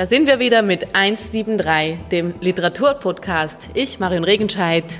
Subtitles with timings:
[0.00, 3.68] Da sind wir wieder mit 173, dem Literaturpodcast.
[3.74, 4.98] Ich, Marion Regenscheid.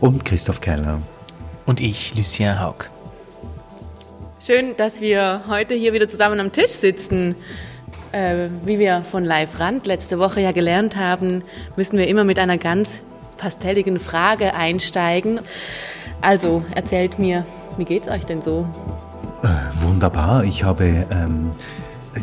[0.00, 1.02] Und Christoph Keller.
[1.66, 2.88] Und ich, Lucien Haug.
[4.40, 7.34] Schön, dass wir heute hier wieder zusammen am Tisch sitzen.
[8.12, 11.42] Äh, wie wir von Live Rand letzte Woche ja gelernt haben,
[11.76, 13.02] müssen wir immer mit einer ganz
[13.36, 15.40] pastelligen Frage einsteigen.
[16.22, 17.44] Also, erzählt mir,
[17.76, 18.66] wie geht's euch denn so?
[19.42, 19.48] Äh,
[19.82, 20.44] wunderbar.
[20.44, 21.50] Ich habe ähm,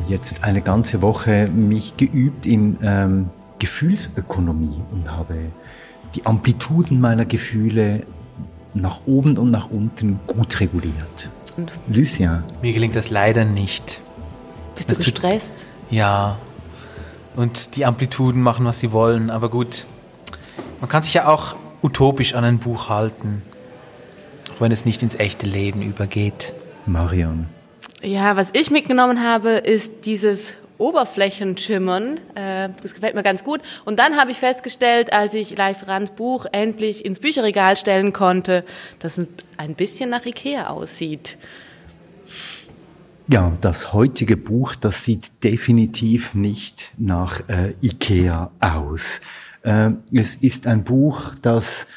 [0.07, 5.37] jetzt eine ganze Woche mich geübt in ähm, Gefühlsökonomie und habe
[6.15, 8.01] die Amplituden meiner Gefühle
[8.73, 11.29] nach oben und nach unten gut reguliert.
[11.57, 12.43] Und Lucia?
[12.61, 14.01] Mir gelingt das leider nicht.
[14.75, 15.65] Bist das du gestresst?
[15.89, 16.37] Ja.
[17.35, 19.29] Und die Amplituden machen, was sie wollen.
[19.29, 19.85] Aber gut,
[20.81, 23.41] man kann sich ja auch utopisch an ein Buch halten,
[24.53, 26.53] auch wenn es nicht ins echte Leben übergeht.
[26.85, 27.47] Marion.
[28.05, 32.19] Ja, was ich mitgenommen habe, ist dieses Oberflächenschimmern.
[32.35, 33.61] Äh, das gefällt mir ganz gut.
[33.83, 38.63] Und dann habe ich festgestellt, als ich Live Rands Buch endlich ins Bücherregal stellen konnte,
[38.99, 39.25] dass es
[39.57, 41.39] ein bisschen nach Ikea aussieht.
[43.27, 49.21] Ja, das heutige Buch, das sieht definitiv nicht nach äh, Ikea aus.
[49.63, 51.87] Äh, es ist ein Buch, das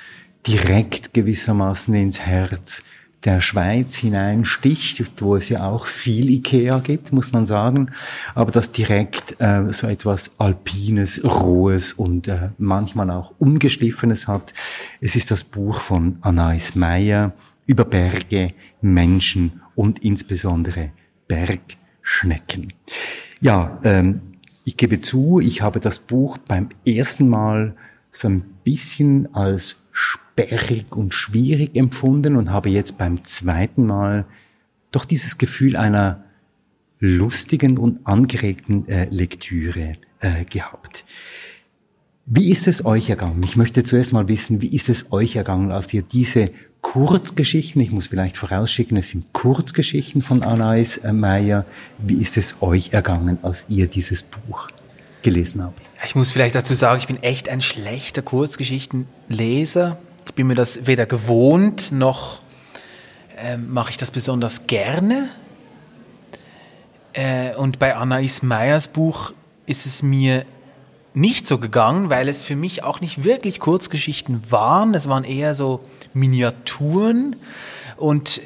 [0.46, 2.82] direkt gewissermaßen ins Herz
[3.24, 7.90] der Schweiz hineinsticht, wo es ja auch viel Ikea gibt, muss man sagen,
[8.34, 14.54] aber das direkt äh, so etwas Alpines, Rohes und äh, manchmal auch Ungeschliffenes hat.
[15.00, 17.32] Es ist das Buch von Anais Meyer
[17.66, 20.90] über Berge, Menschen und insbesondere
[21.26, 22.72] Bergschnecken.
[23.40, 24.20] Ja, ähm,
[24.64, 27.74] ich gebe zu, ich habe das Buch beim ersten Mal
[28.12, 29.87] so ein bisschen als
[30.38, 34.24] sperrig und schwierig empfunden und habe jetzt beim zweiten Mal
[34.92, 36.24] doch dieses Gefühl einer
[37.00, 41.04] lustigen und angeregten äh, Lektüre äh, gehabt.
[42.26, 43.42] Wie ist es euch ergangen?
[43.42, 46.50] Ich möchte zuerst mal wissen, wie ist es euch ergangen, als ihr diese
[46.82, 51.64] Kurzgeschichten, ich muss vielleicht vorausschicken, es sind Kurzgeschichten von Anais äh, Meyer,
[51.98, 54.68] wie ist es euch ergangen, als ihr dieses Buch
[55.22, 55.80] gelesen habt?
[56.04, 59.98] Ich muss vielleicht dazu sagen, ich bin echt ein schlechter Kurzgeschichtenleser.
[60.28, 62.42] Ich bin mir das weder gewohnt, noch
[63.38, 65.30] äh, mache ich das besonders gerne.
[67.14, 69.32] Äh, und bei Anais Meyers Buch
[69.64, 70.44] ist es mir
[71.14, 74.94] nicht so gegangen, weil es für mich auch nicht wirklich Kurzgeschichten waren.
[74.94, 75.80] Es waren eher so
[76.12, 77.36] Miniaturen.
[77.96, 78.42] Und äh,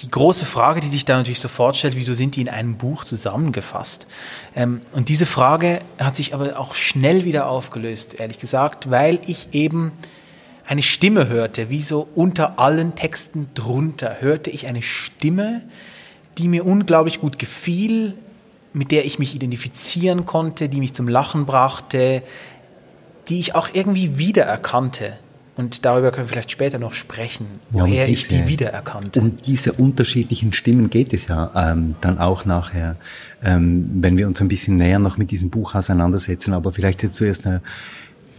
[0.00, 3.04] die große Frage, die sich da natürlich sofort stellt, wieso sind die in einem Buch
[3.04, 4.06] zusammengefasst?
[4.56, 9.48] Ähm, und diese Frage hat sich aber auch schnell wieder aufgelöst, ehrlich gesagt, weil ich
[9.52, 9.92] eben
[10.66, 15.62] eine Stimme hörte, wie so unter allen Texten drunter, hörte ich eine Stimme,
[16.38, 18.14] die mir unglaublich gut gefiel,
[18.72, 22.22] mit der ich mich identifizieren konnte, die mich zum Lachen brachte,
[23.28, 25.14] die ich auch irgendwie wiedererkannte.
[25.56, 29.20] Und darüber können wir vielleicht später noch sprechen, woher ja, diese, ich die wiedererkannte.
[29.20, 32.96] Um diese unterschiedlichen Stimmen geht es ja ähm, dann auch nachher,
[33.44, 36.54] ähm, wenn wir uns ein bisschen näher noch mit diesem Buch auseinandersetzen.
[36.54, 37.60] Aber vielleicht jetzt zuerst, äh,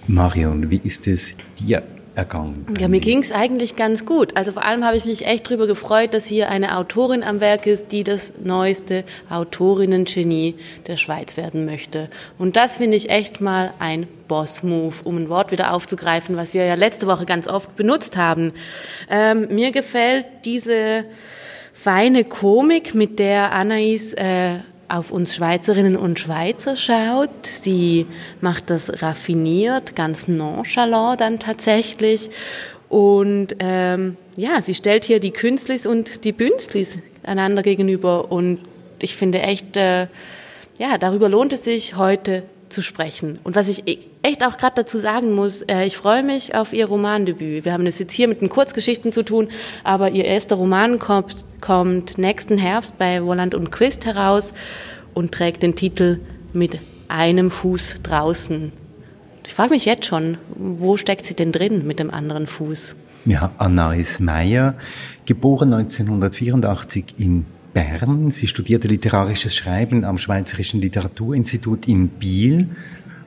[0.07, 1.83] Marion, wie ist es dir
[2.15, 2.65] ergangen?
[2.79, 4.35] Ja, mir ging es eigentlich ganz gut.
[4.35, 7.67] Also vor allem habe ich mich echt darüber gefreut, dass hier eine Autorin am Werk
[7.67, 10.55] ist, die das neueste Autorinnen-Genie
[10.87, 12.09] der Schweiz werden möchte.
[12.37, 16.65] Und das finde ich echt mal ein Boss-Move, um ein Wort wieder aufzugreifen, was wir
[16.65, 18.53] ja letzte Woche ganz oft benutzt haben.
[19.09, 21.05] Ähm, mir gefällt diese
[21.73, 27.45] feine Komik, mit der Anais äh, auf uns Schweizerinnen und Schweizer schaut.
[27.45, 28.05] Sie
[28.41, 32.29] macht das raffiniert, ganz nonchalant dann tatsächlich.
[32.89, 38.31] Und ähm, ja, sie stellt hier die Künstlis und die Bünstlis einander gegenüber.
[38.31, 38.59] Und
[39.01, 40.07] ich finde echt, äh,
[40.77, 43.39] ja, darüber lohnt es sich heute zu sprechen.
[43.43, 43.83] Und was ich
[44.21, 47.65] echt auch gerade dazu sagen muss, äh, ich freue mich auf ihr Romandebüt.
[47.65, 49.49] Wir haben es jetzt hier mit den Kurzgeschichten zu tun,
[49.83, 54.53] aber ihr erster Roman kommt, kommt nächsten Herbst bei Wolland und Quist heraus
[55.13, 56.19] und trägt den Titel
[56.53, 58.71] mit einem Fuß draußen.
[59.45, 62.95] Ich frage mich jetzt schon, wo steckt sie denn drin mit dem anderen Fuß?
[63.25, 64.75] Ja, Anais Meyer,
[65.25, 68.31] geboren 1984 in Bern.
[68.31, 72.69] Sie studierte literarisches Schreiben am Schweizerischen Literaturinstitut in Biel.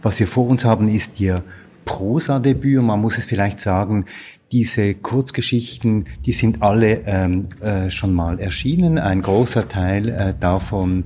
[0.00, 1.44] Was wir vor uns haben, ist ihr
[1.84, 2.82] Prosa-Debüt.
[2.82, 4.06] Man muss es vielleicht sagen,
[4.50, 8.98] diese Kurzgeschichten, die sind alle ähm, äh, schon mal erschienen.
[8.98, 11.04] Ein großer Teil äh, davon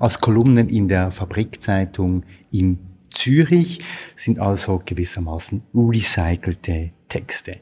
[0.00, 2.80] als Kolumnen in der Fabrikzeitung in
[3.10, 3.80] Zürich
[4.16, 7.58] sind also gewissermaßen recycelte Texte.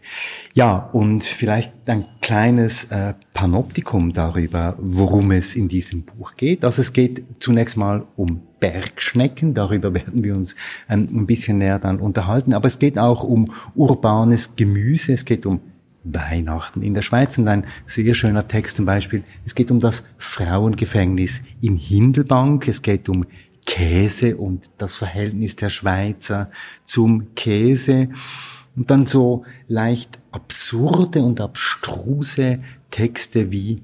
[0.55, 6.65] Ja, und vielleicht ein kleines äh, Panoptikum darüber, worum es in diesem Buch geht.
[6.65, 9.53] Also es geht zunächst mal um Bergschnecken.
[9.53, 10.55] Darüber werden wir uns
[10.87, 12.55] ein bisschen näher dann unterhalten.
[12.55, 15.15] Aber es geht auch um urbanes Gemüse.
[15.15, 15.59] Es geht um
[16.05, 17.37] Weihnachten in der Schweiz.
[17.37, 19.25] Und ein sehr schöner Text zum Beispiel.
[19.45, 22.69] Es geht um das Frauengefängnis in Hindelbank.
[22.69, 23.27] Es geht um
[23.67, 26.53] Käse und das Verhältnis der Schweizer
[26.85, 28.11] zum Käse.
[28.77, 33.83] Und dann so leicht absurde und abstruse Texte wie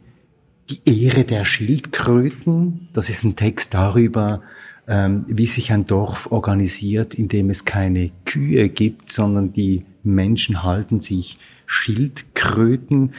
[0.70, 2.88] Die Ehre der Schildkröten.
[2.92, 4.42] Das ist ein Text darüber,
[4.88, 10.62] ähm, wie sich ein Dorf organisiert, in dem es keine Kühe gibt, sondern die Menschen
[10.62, 13.12] halten sich Schildkröten.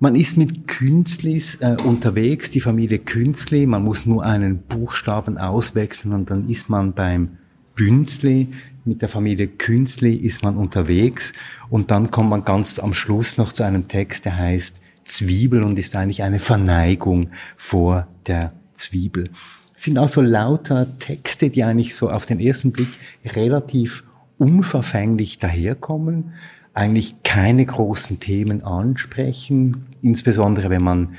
[0.00, 3.66] Man ist mit Künstlis äh, unterwegs, die Familie Künstli.
[3.66, 7.38] Man muss nur einen Buchstaben auswechseln und dann ist man beim
[7.74, 8.48] Bünzli.
[8.84, 11.32] Mit der Familie Künstli ist man unterwegs
[11.70, 15.78] und dann kommt man ganz am Schluss noch zu einem Text, der heißt Zwiebel und
[15.78, 19.30] ist eigentlich eine Verneigung vor der Zwiebel.
[19.74, 22.88] Es sind also lauter Texte, die eigentlich so auf den ersten Blick
[23.24, 24.04] relativ
[24.38, 26.32] unverfänglich daherkommen,
[26.74, 31.16] eigentlich keine großen Themen ansprechen, insbesondere wenn man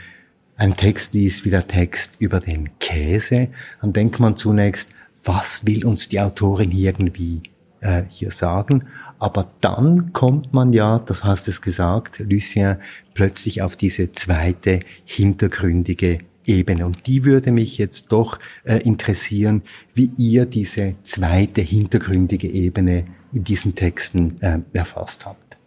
[0.57, 3.49] einen Text liest wie der Text über den Käse,
[3.81, 4.94] dann denkt man zunächst,
[5.25, 7.41] was will uns die Autorin irgendwie
[7.81, 8.85] äh, hier sagen?
[9.19, 12.77] Aber dann kommt man ja, das hast es gesagt, Lucien,
[13.13, 16.85] plötzlich auf diese zweite hintergründige Ebene.
[16.85, 19.63] Und die würde mich jetzt doch äh, interessieren,
[19.93, 25.57] wie ihr diese zweite hintergründige Ebene in diesen Texten äh, erfasst habt.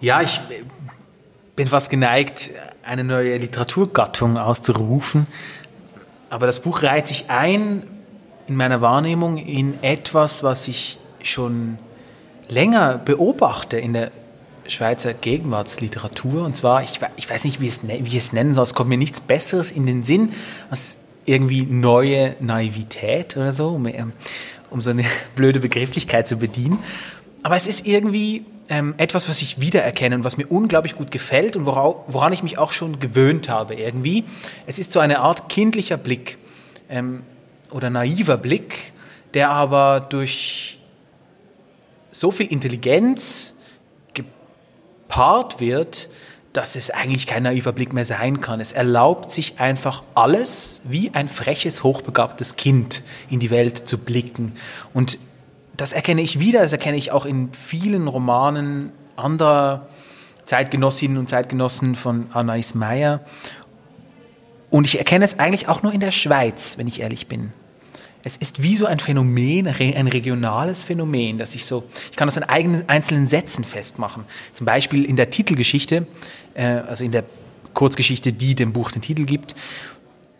[0.00, 0.40] Ja, ich
[1.56, 2.50] bin fast geneigt,
[2.82, 5.26] eine neue Literaturgattung auszurufen.
[6.30, 7.82] Aber das Buch reiht sich ein
[8.50, 11.78] in meiner Wahrnehmung in etwas, was ich schon
[12.48, 14.10] länger beobachte in der
[14.66, 16.44] Schweizer Gegenwartsliteratur.
[16.44, 18.90] Und zwar, ich, ich weiß nicht, wie es, wie ich es nennen soll, es kommt
[18.90, 20.32] mir nichts Besseres in den Sinn
[20.68, 23.88] als irgendwie neue Naivität oder so, um,
[24.70, 25.04] um so eine
[25.36, 26.80] blöde Begrifflichkeit zu bedienen.
[27.44, 31.54] Aber es ist irgendwie ähm, etwas, was ich wiedererkenne und was mir unglaublich gut gefällt
[31.54, 34.24] und wora, woran ich mich auch schon gewöhnt habe irgendwie.
[34.66, 36.36] Es ist so eine Art kindlicher Blick
[36.88, 37.22] ähm,
[37.70, 38.92] oder naiver Blick,
[39.34, 40.80] der aber durch
[42.10, 43.54] so viel Intelligenz
[44.14, 46.08] gepaart wird,
[46.52, 48.60] dass es eigentlich kein naiver Blick mehr sein kann.
[48.60, 54.52] Es erlaubt sich einfach alles wie ein freches, hochbegabtes Kind in die Welt zu blicken.
[54.92, 55.18] Und
[55.76, 59.86] das erkenne ich wieder, das erkenne ich auch in vielen Romanen anderer
[60.44, 63.20] Zeitgenossinnen und Zeitgenossen von Anais Meyer.
[64.70, 67.52] Und ich erkenne es eigentlich auch nur in der Schweiz, wenn ich ehrlich bin.
[68.22, 72.36] Es ist wie so ein Phänomen, ein regionales Phänomen, dass ich so, ich kann das
[72.36, 74.24] in eigenen, einzelnen Sätzen festmachen.
[74.52, 76.06] Zum Beispiel in der Titelgeschichte,
[76.54, 77.24] äh, also in der
[77.72, 79.54] Kurzgeschichte, die dem Buch den Titel gibt.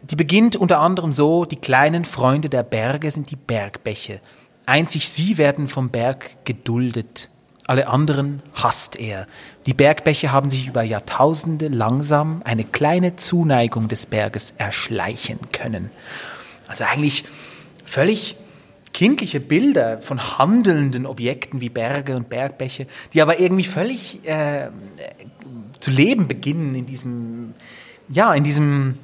[0.03, 4.21] Die beginnt unter anderem so, die kleinen Freunde der Berge sind die Bergbäche.
[4.67, 7.31] Einzig sie werden vom Berg geduldet.
[7.67, 9.27] Alle anderen hasst er.
[9.67, 15.91] Die Bergbäche haben sich über Jahrtausende langsam eine kleine Zuneigung des Berges erschleichen können.
[16.67, 17.25] Also eigentlich
[17.91, 18.37] völlig
[18.93, 24.69] kindliche Bilder von handelnden Objekten wie Berge und Bergbäche, die aber irgendwie völlig äh,
[25.81, 27.55] zu leben beginnen in diesem,
[28.09, 28.99] ja, in diesem,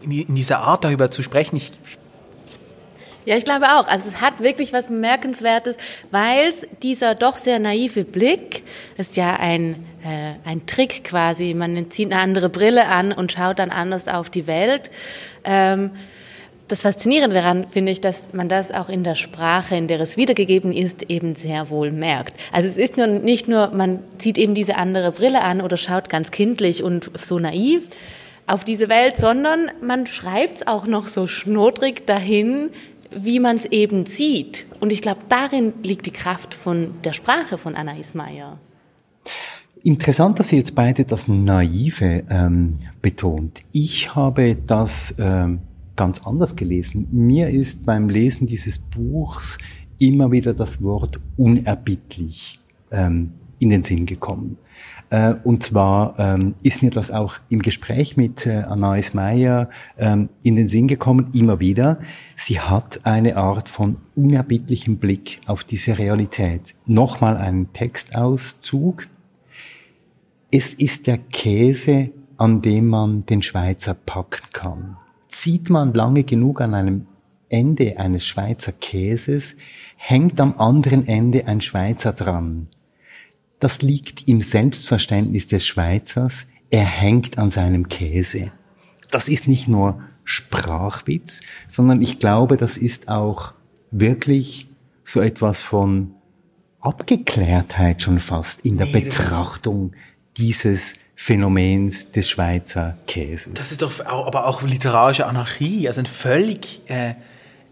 [0.00, 1.56] in dieser Art darüber zu sprechen.
[1.56, 1.72] Ich
[3.24, 3.86] ja, ich glaube auch.
[3.86, 5.76] Also es hat wirklich was Bemerkenswertes,
[6.10, 8.64] weil es dieser doch sehr naive Blick
[8.96, 11.54] ist ja ein, äh, ein Trick quasi.
[11.54, 14.90] Man zieht eine andere Brille an und schaut dann anders auf die Welt.
[15.44, 15.92] Ähm,
[16.68, 20.16] das Faszinierende daran finde ich, dass man das auch in der Sprache, in der es
[20.16, 22.34] wiedergegeben ist, eben sehr wohl merkt.
[22.50, 26.08] Also es ist nur nicht nur, man zieht eben diese andere Brille an oder schaut
[26.08, 27.88] ganz kindlich und so naiv
[28.46, 32.70] auf diese Welt, sondern man schreibt es auch noch so schnodrig dahin,
[33.10, 34.66] wie man es eben sieht.
[34.80, 38.58] Und ich glaube, darin liegt die Kraft von der Sprache von Anna Ismayer.
[39.82, 43.62] Interessant, dass Sie jetzt beide das Naive ähm, betont.
[43.72, 45.60] Ich habe das ähm,
[45.96, 47.08] ganz anders gelesen.
[47.12, 49.58] Mir ist beim Lesen dieses Buchs
[49.98, 54.58] immer wieder das Wort unerbittlich ähm, in den Sinn gekommen.
[55.10, 60.30] Äh, und zwar ähm, ist mir das auch im Gespräch mit äh, Anais Meyer ähm,
[60.42, 62.00] in den Sinn gekommen, immer wieder.
[62.36, 66.74] Sie hat eine Art von unerbittlichem Blick auf diese Realität.
[66.86, 69.06] Nochmal ein Textauszug.
[70.50, 74.96] Es ist der Käse, an dem man den Schweizer packen kann.
[75.32, 77.06] Zieht man lange genug an einem
[77.48, 79.56] Ende eines Schweizer Käses,
[79.96, 82.68] hängt am anderen Ende ein Schweizer dran.
[83.58, 86.46] Das liegt im Selbstverständnis des Schweizers.
[86.70, 88.52] Er hängt an seinem Käse.
[89.10, 93.52] Das ist nicht nur Sprachwitz, sondern ich glaube, das ist auch
[93.90, 94.68] wirklich
[95.04, 96.14] so etwas von
[96.80, 99.92] Abgeklärtheit schon fast in der nee, Betrachtung
[100.36, 103.54] dieses Phänomens des Schweizer Käses.
[103.54, 107.14] Das ist doch aber auch literarische Anarchie, also ein völlig äh,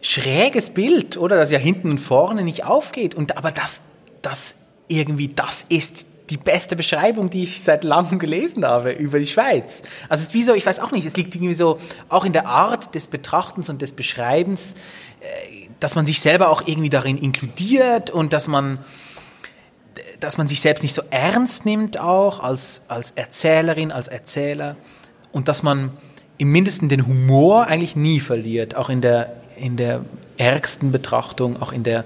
[0.01, 1.37] schräges Bild, oder?
[1.37, 3.17] Das ja hinten und vorne nicht aufgeht.
[3.17, 3.81] Und aber das,
[4.23, 4.55] das
[4.87, 9.83] irgendwie, das ist die beste Beschreibung, die ich seit langem gelesen habe über die Schweiz.
[10.09, 12.33] Also es ist wie so, ich weiß auch nicht, es liegt irgendwie so auch in
[12.33, 14.77] der Art des Betrachtens und des Beschreibens,
[15.23, 18.79] äh, dass man sich selber auch irgendwie darin inkludiert und dass man
[20.21, 24.77] dass man sich selbst nicht so ernst nimmt auch als, als Erzählerin, als Erzähler
[25.33, 25.93] und dass man
[26.39, 30.05] im Mindesten den Humor eigentlich nie verliert, auch in der, in der
[30.39, 32.05] ärgsten Betrachtung, auch in der,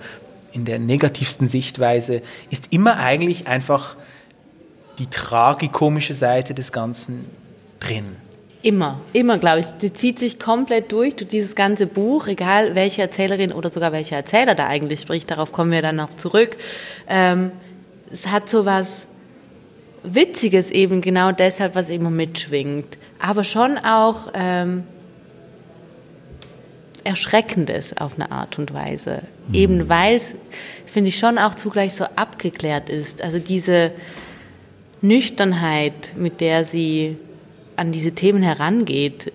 [0.53, 3.97] in der negativsten Sichtweise, ist immer eigentlich einfach
[4.99, 7.27] die tragikomische Seite des Ganzen
[7.81, 8.17] drin.
[8.63, 9.67] Immer, immer, glaube ich.
[9.83, 14.17] Die zieht sich komplett durch, durch dieses ganze Buch, egal welche Erzählerin oder sogar welcher
[14.17, 16.57] Erzähler da eigentlich spricht, darauf kommen wir dann noch zurück.
[17.07, 17.53] Ähm,
[18.15, 19.07] es hat so was
[20.05, 24.85] Witziges eben genau deshalb, was immer mitschwingt, aber schon auch ähm,
[27.03, 29.23] Erschreckendes auf eine Art und Weise.
[29.49, 29.55] Mhm.
[29.55, 30.37] Eben weil es,
[30.87, 33.21] finde ich, schon auch zugleich so abgeklärt ist.
[33.21, 33.91] Also diese
[35.01, 37.17] Nüchternheit, mit der sie
[37.77, 39.33] an diese Themen herangeht,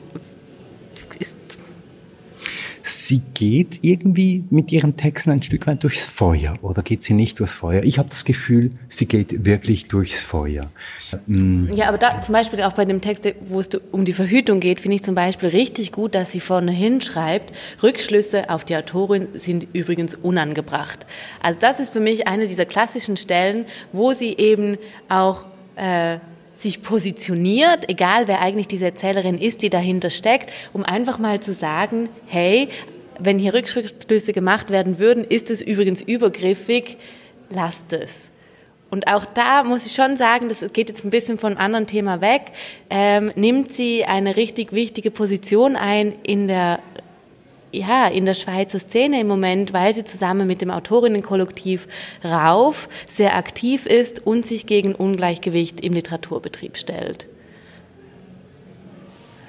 [2.90, 7.40] sie geht irgendwie mit ihren Texten ein Stück weit durchs Feuer oder geht sie nicht
[7.40, 7.84] durchs Feuer?
[7.84, 10.70] Ich habe das Gefühl, sie geht wirklich durchs Feuer.
[11.28, 11.72] Mm.
[11.74, 14.80] Ja, aber da zum Beispiel auch bei dem Text, wo es um die Verhütung geht,
[14.80, 19.68] finde ich zum Beispiel richtig gut, dass sie vorne hinschreibt, Rückschlüsse auf die Autorin sind
[19.74, 21.06] übrigens unangebracht.
[21.42, 24.78] Also das ist für mich eine dieser klassischen Stellen, wo sie eben
[25.08, 26.20] auch äh,
[26.62, 31.54] sich positioniert, egal wer eigentlich diese Erzählerin ist, die dahinter steckt, um einfach mal zu
[31.54, 32.70] sagen, hey,
[33.20, 36.98] wenn hier Rückschlüsse gemacht werden würden, ist es übrigens übergriffig,
[37.50, 38.32] lasst es.
[38.90, 41.88] Und auch da muss ich schon sagen, das geht jetzt ein bisschen von einem anderen
[41.88, 42.52] Thema weg,
[42.90, 46.80] ähm, nimmt sie eine richtig wichtige Position ein in der
[47.72, 51.88] ja, in der Schweizer Szene im Moment, weil sie zusammen mit dem Autorinnenkollektiv
[52.24, 57.28] Rauf sehr aktiv ist und sich gegen Ungleichgewicht im Literaturbetrieb stellt.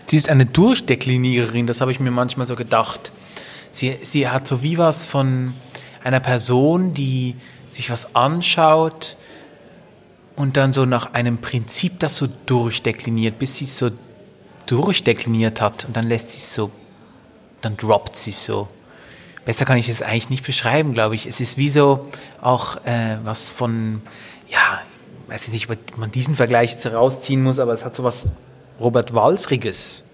[0.08, 3.12] Sie ist eine Durchdekliniererin, das habe ich mir manchmal so gedacht.
[3.70, 5.54] Sie, sie hat so wie was von
[6.02, 7.36] einer Person, die
[7.70, 9.16] sich was anschaut
[10.34, 13.90] und dann so nach einem Prinzip das so durchdekliniert, bis sie es so
[14.66, 16.70] durchdekliniert hat und dann lässt sie es so
[17.60, 18.68] dann droppt sie so.
[19.44, 21.26] Besser kann ich es eigentlich nicht beschreiben, glaube ich.
[21.26, 22.08] Es ist wie so
[22.40, 24.02] auch äh, was von,
[24.48, 24.80] ja,
[25.28, 28.26] weiß ich nicht, ob man diesen Vergleich jetzt herausziehen muss, aber es hat so was
[28.78, 30.04] Robert Walsriges,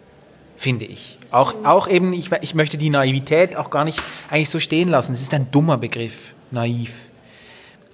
[0.57, 1.19] finde ich.
[1.31, 4.00] Auch, auch eben, ich, ich möchte die Naivität auch gar nicht
[4.31, 5.12] eigentlich so stehen lassen.
[5.12, 6.93] Es ist ein dummer Begriff, naiv.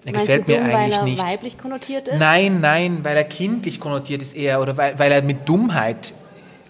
[0.04, 1.23] Er Meinst gefällt du dumm, mir eigentlich weil er nicht.
[1.23, 2.18] weiblich konnotiert ist?
[2.18, 6.12] Nein, nein, weil er kindlich konnotiert ist eher oder weil, weil er mit Dummheit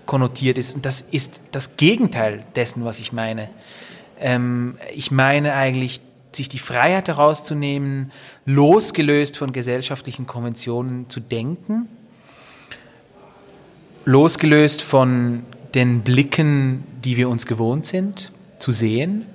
[0.07, 0.75] konnotiert ist.
[0.75, 3.49] Und das ist das Gegenteil dessen, was ich meine.
[4.21, 6.01] Ähm, ich meine eigentlich,
[6.33, 8.11] sich die Freiheit herauszunehmen,
[8.47, 11.89] losgelöst von gesellschaftlichen Konventionen zu denken,
[14.05, 15.45] losgelöst von
[15.75, 19.27] den Blicken, die wir uns gewohnt sind, zu sehen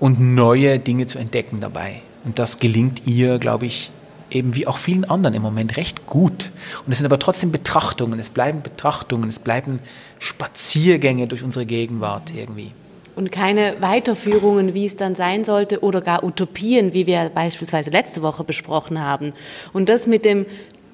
[0.00, 2.02] und neue Dinge zu entdecken dabei.
[2.24, 3.90] Und das gelingt ihr, glaube ich,
[4.30, 6.50] eben wie auch vielen anderen im Moment recht gut.
[6.86, 9.80] Und es sind aber trotzdem Betrachtungen, es bleiben Betrachtungen, es bleiben
[10.18, 12.72] Spaziergänge durch unsere Gegenwart irgendwie.
[13.16, 18.22] Und keine Weiterführungen, wie es dann sein sollte, oder gar Utopien, wie wir beispielsweise letzte
[18.22, 19.32] Woche besprochen haben.
[19.72, 20.46] Und das mit dem,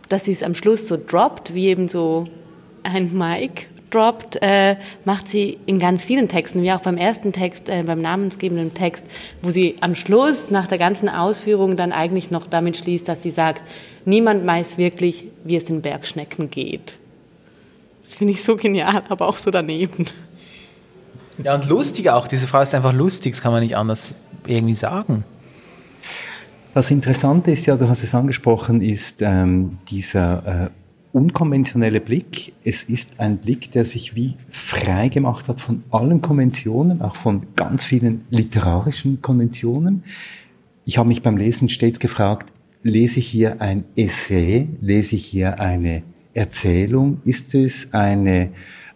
[0.09, 2.27] dass sie es am Schluss so droppt, wie eben so
[2.83, 7.69] ein Mike droppt, äh, macht sie in ganz vielen Texten, wie auch beim ersten Text,
[7.69, 9.05] äh, beim namensgebenden Text,
[9.43, 13.31] wo sie am Schluss nach der ganzen Ausführung dann eigentlich noch damit schließt, dass sie
[13.31, 13.63] sagt,
[14.05, 16.99] niemand weiß wirklich, wie es den Bergschnecken geht.
[18.03, 20.07] Das finde ich so genial, aber auch so daneben.
[21.43, 22.29] Ja, und lustig auch.
[22.29, 24.15] Diese Frau ist einfach lustig, das kann man nicht anders
[24.47, 25.25] irgendwie sagen.
[26.75, 30.71] Das Interessante ist ja, du hast es angesprochen, ist ähm, dieser äh,
[31.13, 32.53] unkonventionelle Blick.
[32.65, 37.47] Es ist ein Blick, der sich wie frei gemacht hat von allen Konventionen, auch von
[37.57, 40.05] ganz vielen literarischen Konventionen.
[40.85, 42.53] Ich habe mich beim Lesen stets gefragt,
[42.83, 46.03] lese ich hier ein Essay, lese ich hier eine
[46.33, 48.51] Erzählung, ist es eine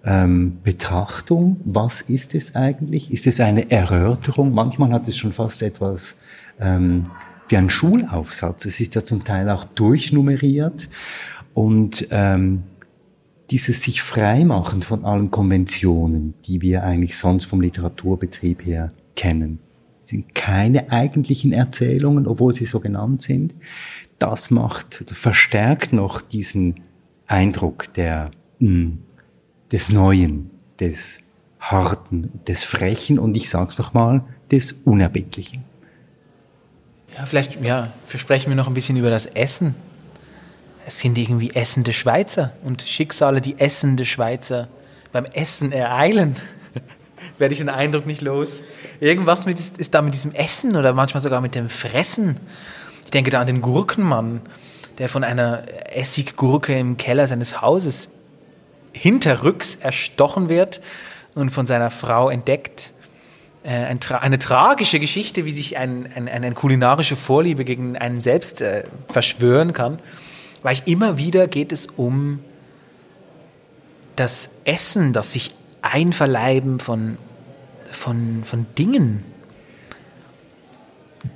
[0.04, 3.12] ähm, Betrachtung, was ist es eigentlich?
[3.12, 4.52] Ist es eine Erörterung?
[4.52, 6.18] Manchmal hat es schon fast etwas
[6.60, 7.06] ähm,
[7.48, 8.66] wie ein Schulaufsatz.
[8.66, 10.88] Es ist ja zum Teil auch durchnummeriert.
[11.54, 12.64] Und ähm,
[13.50, 19.60] dieses sich freimachen von allen Konventionen, die wir eigentlich sonst vom Literaturbetrieb her kennen.
[20.00, 23.54] Sind keine eigentlichen Erzählungen, obwohl sie so genannt sind.
[24.18, 26.80] Das macht, verstärkt noch diesen
[27.26, 28.98] Eindruck der, mh, hm,
[29.72, 35.64] des Neuen, des Harten, des Frechen und ich sag's doch mal, des Unerbittlichen.
[37.16, 39.74] Ja, vielleicht, ja, versprechen wir noch ein bisschen über das Essen.
[40.86, 44.68] Es sind irgendwie essende Schweizer und Schicksale, die essende Schweizer
[45.12, 46.36] beim Essen ereilen.
[47.38, 48.62] Werde ich den Eindruck nicht los.
[49.00, 52.38] Irgendwas mit, ist, ist da mit diesem Essen oder manchmal sogar mit dem Fressen.
[53.04, 54.42] Ich denke da an den Gurkenmann,
[54.98, 55.64] der von einer
[55.94, 58.10] Essiggurke im Keller seines Hauses
[58.92, 60.80] hinterrücks erstochen wird
[61.34, 62.92] und von seiner Frau entdeckt.
[63.62, 68.84] Äh, eine tragische Geschichte, wie sich ein, ein, eine kulinarische Vorliebe gegen einen selbst äh,
[69.08, 69.98] verschwören kann.
[70.64, 72.40] Weil immer wieder geht es um
[74.16, 77.18] das Essen, das sich einverleiben von,
[77.92, 79.22] von, von Dingen.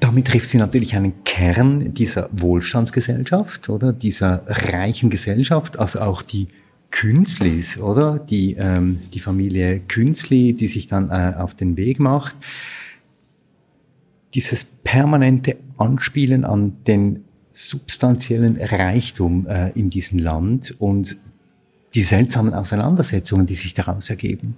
[0.01, 3.93] Damit trifft sie natürlich einen Kern dieser Wohlstandsgesellschaft, oder?
[3.93, 6.49] Dieser reichen Gesellschaft, also auch die
[6.91, 8.19] Künstlis, oder?
[8.19, 12.35] Die, ähm, die Familie Künstli, die sich dann äh, auf den Weg macht.
[14.33, 17.25] Dieses permanente Anspielen an den
[17.67, 21.17] substanziellen Reichtum äh, in diesem Land und
[21.95, 24.57] die seltsamen Auseinandersetzungen, die sich daraus ergeben.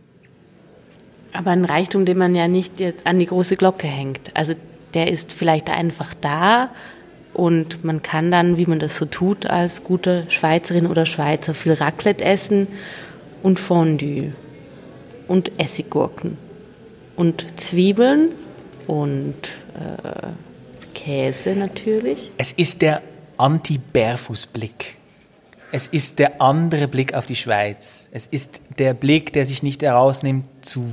[1.32, 4.36] Aber ein Reichtum, den man ja nicht an die große Glocke hängt.
[4.36, 4.54] Also
[4.94, 6.70] der ist vielleicht einfach da,
[7.32, 11.72] und man kann dann, wie man das so tut, als gute Schweizerin oder Schweizer viel
[11.72, 12.66] Raclette essen
[13.42, 14.32] und Fondue
[15.28, 16.36] und Essiggurken
[17.16, 18.30] und Zwiebeln
[18.86, 19.34] und
[19.76, 20.28] äh,
[21.00, 22.30] Käse natürlich.
[22.36, 23.02] Es ist der
[23.36, 24.96] Anti-Berfus-Blick.
[25.72, 28.08] Es ist der andere Blick auf die Schweiz.
[28.12, 30.92] Es ist der Blick, der sich nicht herausnimmt, zu,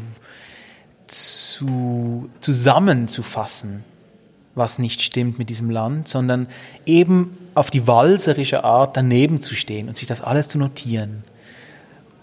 [1.08, 3.84] zu, zusammenzufassen
[4.58, 6.48] was nicht stimmt mit diesem Land, sondern
[6.86, 11.24] eben auf die walserische Art daneben zu stehen und sich das alles zu notieren.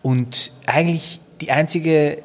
[0.02, 2.22] Und eigentlich die einzige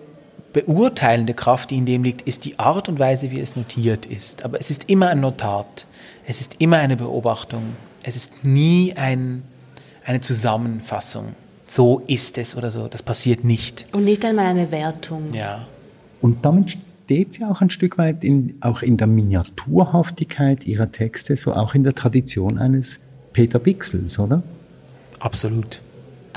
[0.54, 4.44] beurteilende Kraft, die in dem liegt, ist die Art und Weise, wie es notiert ist.
[4.46, 5.86] Aber es ist immer ein Notat,
[6.26, 9.44] es ist immer eine Beobachtung, es ist nie ein,
[10.06, 11.36] eine Zusammenfassung.
[11.68, 13.86] So ist es oder so, das passiert nicht.
[13.92, 15.34] Und nicht einmal eine Wertung.
[15.34, 15.68] Ja.
[16.20, 21.38] Und damit steht sie auch ein Stück weit in, auch in der Miniaturhaftigkeit ihrer Texte,
[21.38, 23.02] so auch in der Tradition eines
[23.34, 24.42] Peter Bixels, oder?
[25.20, 25.82] Absolut.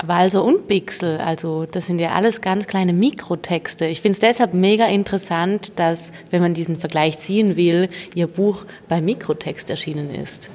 [0.07, 3.85] Walser und Bixel, also das sind ja alles ganz kleine Mikrotexte.
[3.85, 8.65] Ich finde es deshalb mega interessant, dass, wenn man diesen Vergleich ziehen will, ihr Buch
[8.87, 10.49] bei Mikrotext erschienen ist.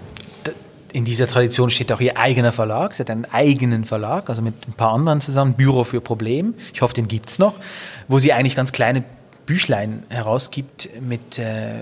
[0.93, 2.95] In dieser Tradition steht auch ihr eigener Verlag.
[2.95, 6.55] Sie hat einen eigenen Verlag, also mit ein paar anderen zusammen, Büro für Problem.
[6.73, 7.59] Ich hoffe, den gibt es noch,
[8.09, 9.05] wo sie eigentlich ganz kleine
[9.45, 11.81] Büchlein herausgibt mit äh,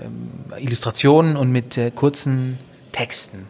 [0.59, 2.57] Illustrationen und mit äh, kurzen
[2.91, 3.45] Texten.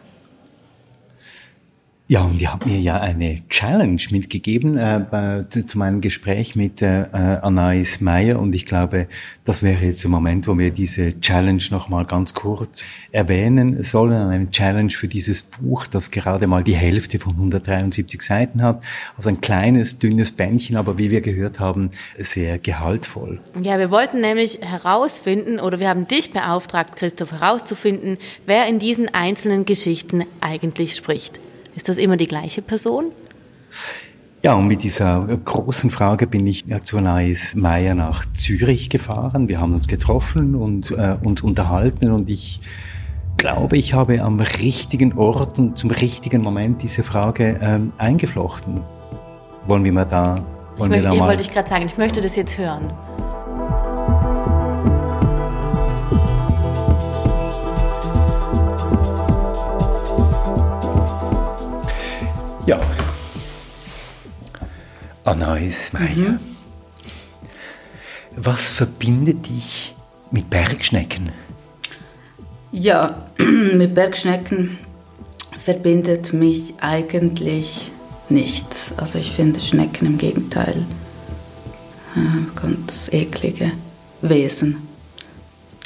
[2.10, 6.80] Ja, und ihr habt mir ja eine Challenge mitgegeben äh, bei, zu meinem Gespräch mit
[6.80, 9.08] äh, Anais Meyer und ich glaube,
[9.44, 14.14] das wäre jetzt der Moment, wo wir diese Challenge nochmal ganz kurz erwähnen sollen.
[14.14, 18.82] Eine Challenge für dieses Buch, das gerade mal die Hälfte von 173 Seiten hat.
[19.18, 23.38] Also ein kleines, dünnes Bändchen, aber wie wir gehört haben, sehr gehaltvoll.
[23.62, 28.16] Ja, wir wollten nämlich herausfinden, oder wir haben dich beauftragt, Christoph, herauszufinden,
[28.46, 31.38] wer in diesen einzelnen Geschichten eigentlich spricht.
[31.78, 33.12] Ist das immer die gleiche Person?
[34.42, 39.48] Ja, und mit dieser großen Frage bin ich zu Nais Meier nach Zürich gefahren.
[39.48, 42.60] Wir haben uns getroffen und äh, uns unterhalten und ich
[43.36, 48.80] glaube, ich habe am richtigen Ort und zum richtigen Moment diese Frage ähm, eingeflochten.
[49.68, 50.44] Wollen wir mal da,
[50.78, 51.28] wollen ich wir da mal...
[51.28, 52.92] wollte ich gerade sagen, ich möchte das jetzt hören.
[65.28, 66.06] Anais Meier.
[66.16, 66.38] Mhm.
[68.34, 69.94] Was verbindet dich
[70.30, 71.32] mit Bergschnecken?
[72.72, 73.26] Ja,
[73.74, 74.78] mit Bergschnecken
[75.62, 77.92] verbindet mich eigentlich
[78.30, 78.92] nichts.
[78.96, 80.86] Also ich finde Schnecken im Gegenteil
[82.16, 83.72] äh, ganz eklige
[84.22, 84.87] Wesen.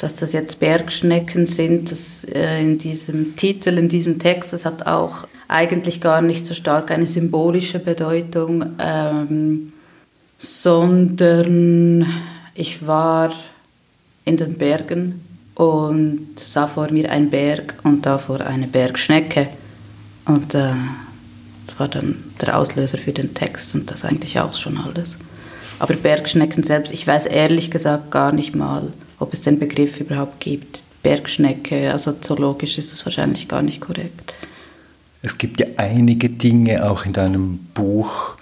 [0.03, 4.85] Dass das jetzt Bergschnecken sind, das äh, in diesem Titel, in diesem Text, das hat
[4.85, 9.71] auch eigentlich gar nicht so stark eine symbolische Bedeutung, ähm,
[10.37, 12.05] sondern
[12.53, 13.31] ich war
[14.25, 15.21] in den Bergen
[15.55, 19.47] und sah vor mir einen Berg und davor eine Bergschnecke.
[20.25, 20.73] Und äh,
[21.65, 25.15] Das war dann der Auslöser für den Text und das eigentlich auch schon alles.
[25.79, 30.39] Aber Bergschnecken selbst, ich weiß ehrlich gesagt gar nicht mal, ob es den Begriff überhaupt
[30.39, 30.83] gibt.
[31.03, 34.33] Bergschnecke, also zoologisch ist das wahrscheinlich gar nicht korrekt.
[35.21, 38.35] Es gibt ja einige Dinge auch in deinem Buch,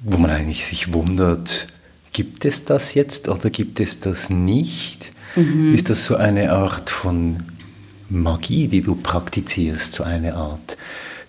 [0.00, 1.68] wo man eigentlich sich wundert,
[2.12, 5.12] gibt es das jetzt oder gibt es das nicht?
[5.36, 5.74] Mhm.
[5.74, 7.42] Ist das so eine Art von
[8.08, 10.76] Magie, die du praktizierst, so eine Art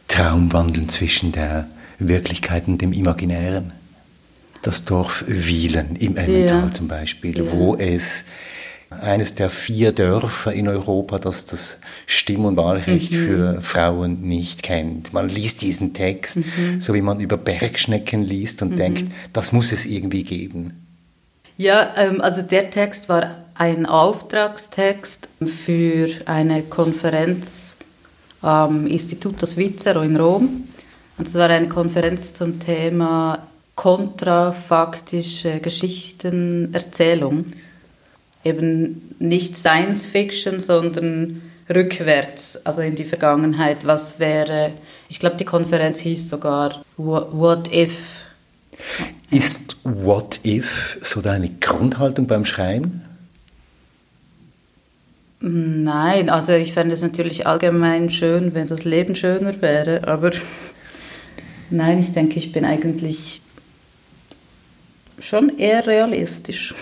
[0.08, 1.68] Traumwandeln zwischen der
[2.00, 3.74] Wirklichkeit und dem Imaginären?
[4.62, 6.72] Das Dorf Wielen im Emmental ja.
[6.74, 7.52] zum Beispiel, ja.
[7.52, 8.26] wo es
[8.90, 13.28] eines der vier Dörfer in Europa, das das Stimm- und Wahlrecht mhm.
[13.28, 15.14] für Frauen nicht kennt.
[15.14, 16.82] Man liest diesen Text, mhm.
[16.82, 18.78] so wie man über Bergschnecken liest und mhm.
[18.78, 20.86] denkt, das muss es irgendwie geben.
[21.58, 27.76] Ja, ähm, also der Text war ein Auftragstext für eine Konferenz
[28.42, 30.64] am Instituto Svizzero in Rom.
[31.18, 33.49] Und das war eine Konferenz zum Thema
[33.80, 37.46] kontrafaktische Geschichtenerzählung
[38.44, 41.42] eben nicht Science Fiction, sondern
[41.74, 43.86] rückwärts, also in die Vergangenheit.
[43.86, 44.74] Was wäre,
[45.08, 48.26] ich glaube, die Konferenz hieß sogar What If.
[49.32, 53.04] Ist What If so deine Grundhaltung beim Schreiben?
[55.40, 60.32] Nein, also ich fände es natürlich allgemein schön, wenn das Leben schöner wäre, aber
[61.70, 63.40] nein, ich denke, ich bin eigentlich
[65.22, 66.74] schon eher realistisch.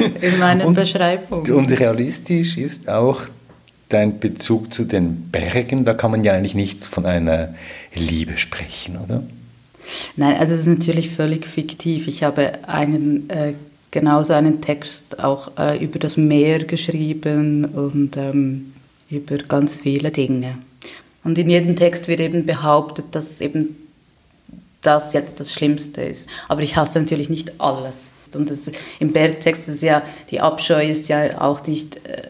[0.20, 1.52] in meinen und, Beschreibungen.
[1.52, 3.22] Und realistisch ist auch
[3.88, 5.84] dein Bezug zu den Bergen.
[5.84, 7.54] Da kann man ja eigentlich nicht von einer
[7.94, 9.22] Liebe sprechen, oder?
[10.16, 12.06] Nein, also es ist natürlich völlig fiktiv.
[12.06, 13.54] Ich habe einen äh,
[13.90, 18.72] genauso einen Text auch äh, über das Meer geschrieben und ähm,
[19.10, 20.58] über ganz viele Dinge.
[21.24, 23.76] Und in jedem Text wird eben behauptet, dass eben
[24.82, 26.28] das jetzt das Schlimmste ist.
[26.48, 28.08] Aber ich hasse natürlich nicht alles.
[28.34, 32.22] Und das, im Bergtext ist ja, die Abscheu ist ja auch nicht äh,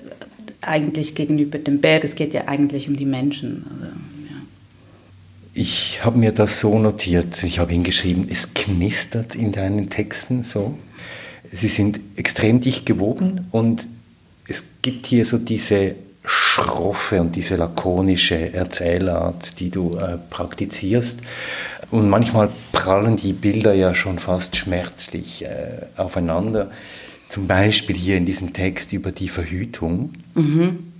[0.62, 3.64] eigentlich gegenüber dem Berg, es geht ja eigentlich um die Menschen.
[3.70, 3.92] Also, ja.
[5.52, 10.78] Ich habe mir das so notiert, ich habe hingeschrieben, es knistert in deinen Texten so.
[11.50, 13.86] Sie sind extrem dicht gewoben und
[14.46, 21.20] es gibt hier so diese schroffe und diese lakonische Erzählart, die du äh, praktizierst.
[21.90, 26.70] Und manchmal prallen die Bilder ja schon fast schmerzlich äh, aufeinander.
[27.29, 30.11] Zum Beispiel hier in diesem Text über die Verhütung.
[30.35, 30.90] Mhm.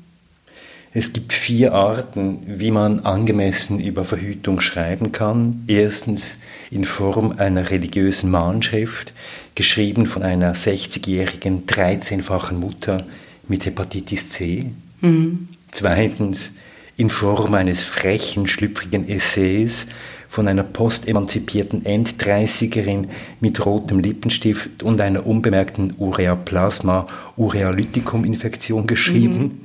[0.93, 5.63] Es gibt vier Arten, wie man angemessen über Verhütung schreiben kann.
[5.69, 6.39] Erstens
[6.73, 9.13] in Form einer religiösen Mahnschrift,
[9.55, 13.07] geschrieben von einer 60-jährigen, 13-fachen Mutter
[13.47, 14.71] mit Hepatitis C.
[15.01, 15.49] Mhm.
[15.71, 16.51] Zweitens
[16.97, 19.87] in Form eines frechen, schlüpfrigen Essays
[20.31, 29.39] von einer postemanzipierten Enddreißigerin mit rotem Lippenstift und einer unbemerkten Ureaplasma-Urealytikum-Infektion geschrieben.
[29.39, 29.61] Mhm.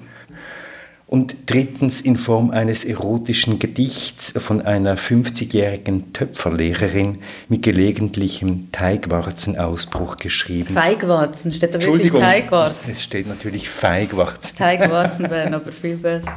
[1.05, 10.73] Und drittens in Form eines erotischen Gedichts von einer 50-jährigen Töpferlehrerin mit gelegentlichem Teigwarzenausbruch geschrieben.
[10.73, 12.91] Feigwarzen, steht da wirklich Teigwarzen?
[12.91, 14.57] Es steht natürlich Feigwarzen.
[14.57, 16.35] Teigwarzen wären aber viel besser.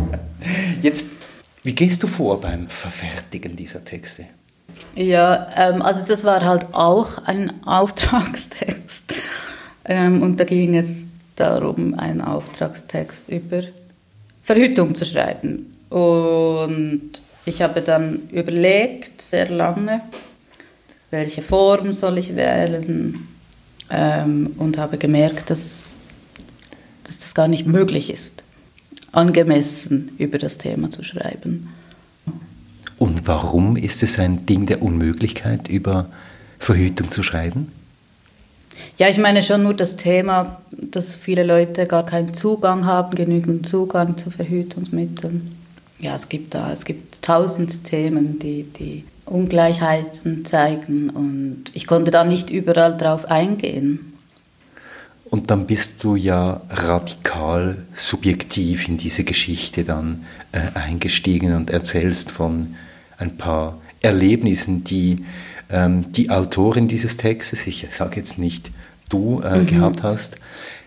[0.82, 1.21] Jetzt
[1.62, 4.24] wie gehst du vor beim Verfertigen dieser Texte?
[4.96, 9.14] Ja, ähm, also das war halt auch ein Auftragstext.
[9.84, 13.62] Ähm, und da ging es darum, einen Auftragstext über
[14.42, 15.72] Verhütung zu schreiben.
[15.88, 17.10] Und
[17.44, 20.02] ich habe dann überlegt, sehr lange,
[21.10, 23.28] welche Form soll ich wählen
[23.90, 25.90] ähm, und habe gemerkt, dass,
[27.04, 28.41] dass das gar nicht möglich ist
[29.12, 31.68] angemessen über das Thema zu schreiben.
[32.98, 36.06] Und warum ist es ein Ding der Unmöglichkeit, über
[36.58, 37.72] Verhütung zu schreiben?
[38.96, 43.66] Ja, ich meine schon nur das Thema, dass viele Leute gar keinen Zugang haben, genügend
[43.66, 45.54] Zugang zu Verhütungsmitteln.
[45.98, 52.10] Ja, es gibt da, es gibt tausend Themen, die, die Ungleichheiten zeigen und ich konnte
[52.10, 54.11] da nicht überall drauf eingehen.
[55.32, 62.30] Und dann bist du ja radikal subjektiv in diese Geschichte dann äh, eingestiegen und erzählst
[62.30, 62.74] von
[63.16, 65.24] ein paar Erlebnissen, die
[65.70, 68.70] ähm, die Autorin dieses Textes, ich sage jetzt nicht
[69.08, 69.66] du, äh, mhm.
[69.68, 70.36] gehabt hast.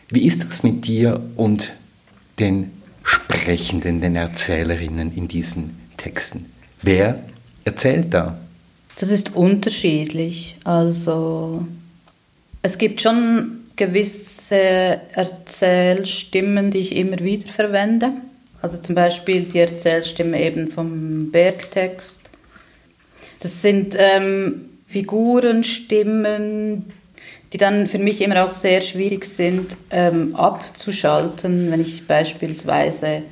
[0.09, 1.73] Wie ist das mit dir und
[2.37, 2.69] den
[3.01, 6.45] Sprechenden, den Erzählerinnen in diesen Texten?
[6.83, 7.19] Wer
[7.63, 8.37] erzählt da?
[8.99, 10.55] Das ist unterschiedlich.
[10.63, 11.65] Also
[12.61, 18.11] es gibt schon gewisse Erzählstimmen, die ich immer wieder verwende.
[18.61, 22.21] Also zum Beispiel die Erzählstimme eben vom Bergtext.
[23.39, 26.91] Das sind ähm, Figurenstimmen,
[27.53, 33.23] die dann für mich immer auch sehr schwierig sind ähm, abzuschalten, wenn ich beispielsweise,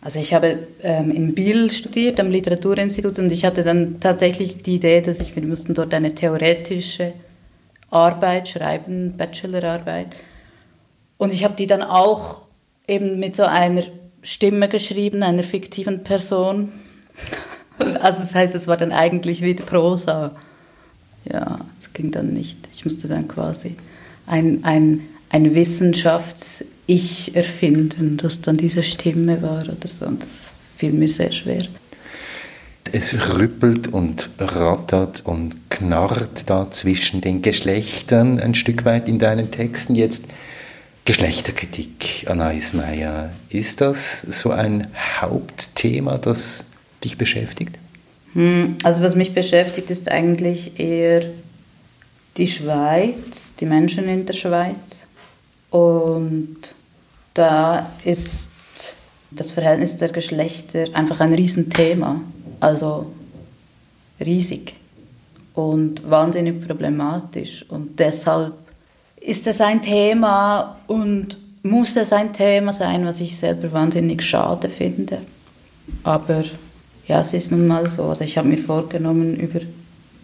[0.00, 4.76] also ich habe ähm, in Biel studiert am Literaturinstitut und ich hatte dann tatsächlich die
[4.76, 7.14] Idee, dass ich, wir mussten dort eine theoretische
[7.90, 10.08] Arbeit schreiben, Bachelorarbeit.
[11.18, 12.40] Und ich habe die dann auch
[12.86, 13.82] eben mit so einer
[14.22, 16.72] Stimme geschrieben, einer fiktiven Person.
[17.78, 20.32] Also das heißt, es war dann eigentlich wieder Prosa.
[21.24, 22.58] Ja, es ging dann nicht.
[22.74, 23.76] Ich musste dann quasi
[24.26, 30.06] ein, ein, ein Wissenschafts-Ich erfinden, das dann diese Stimme war oder so.
[30.06, 30.28] Und das
[30.76, 31.62] fiel mir sehr schwer.
[32.90, 39.52] Es rüppelt und rattert und knarrt da zwischen den Geschlechtern ein Stück weit in deinen
[39.52, 39.94] Texten.
[39.94, 40.24] Jetzt
[41.08, 43.30] Geschlechterkritik, Anais Meyer.
[43.48, 46.66] Ist das so ein Hauptthema, das
[47.02, 47.78] dich beschäftigt?
[48.34, 51.22] Hm, also was mich beschäftigt, ist eigentlich eher
[52.36, 55.06] die Schweiz, die Menschen in der Schweiz.
[55.70, 56.58] Und
[57.32, 58.50] da ist
[59.30, 62.20] das Verhältnis der Geschlechter einfach ein Riesenthema.
[62.60, 63.10] Also
[64.20, 64.74] riesig
[65.54, 67.64] und wahnsinnig problematisch.
[67.70, 68.52] Und deshalb
[69.20, 74.68] ist es ein Thema und muss es ein Thema sein, was ich selber wahnsinnig schade
[74.68, 75.18] finde.
[76.02, 76.44] Aber
[77.06, 78.04] ja, es ist nun mal so.
[78.04, 79.60] Also ich habe mir vorgenommen, über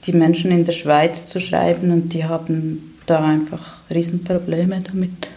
[0.07, 5.28] die Menschen in der Schweiz zu schreiben und die haben da einfach Riesenprobleme damit.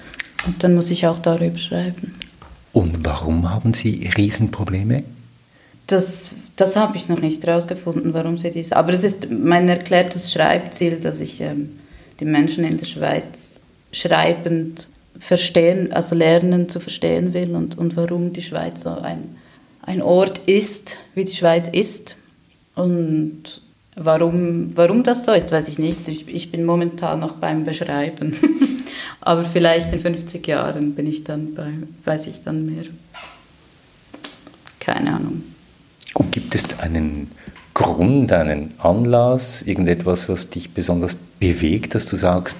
[0.45, 2.15] Und dann muss ich auch darüber schreiben.
[2.73, 5.03] Und warum haben Sie Riesenprobleme?
[5.87, 8.73] Das, das habe ich noch nicht herausgefunden, warum sie dies.
[8.73, 11.79] Aber es ist mein erklärtes Schreibziel, dass ich ähm,
[12.19, 13.59] die Menschen in der Schweiz
[13.91, 19.35] schreibend verstehen, also lernen zu verstehen will und, und warum die Schweiz so ein,
[19.81, 22.15] ein Ort ist, wie die Schweiz ist.
[22.75, 23.61] Und
[23.95, 26.07] warum, warum das so ist, weiß ich nicht.
[26.07, 28.35] Ich, ich bin momentan noch beim Beschreiben.
[29.21, 31.71] Aber vielleicht in 50 Jahren bin ich dann bei,
[32.05, 32.83] weiß ich dann mehr.
[34.79, 35.43] Keine Ahnung.
[36.13, 37.31] Und gibt es einen
[37.77, 42.57] Grund, einen Anlass, irgendetwas, was dich besonders bewegt, dass du sagst,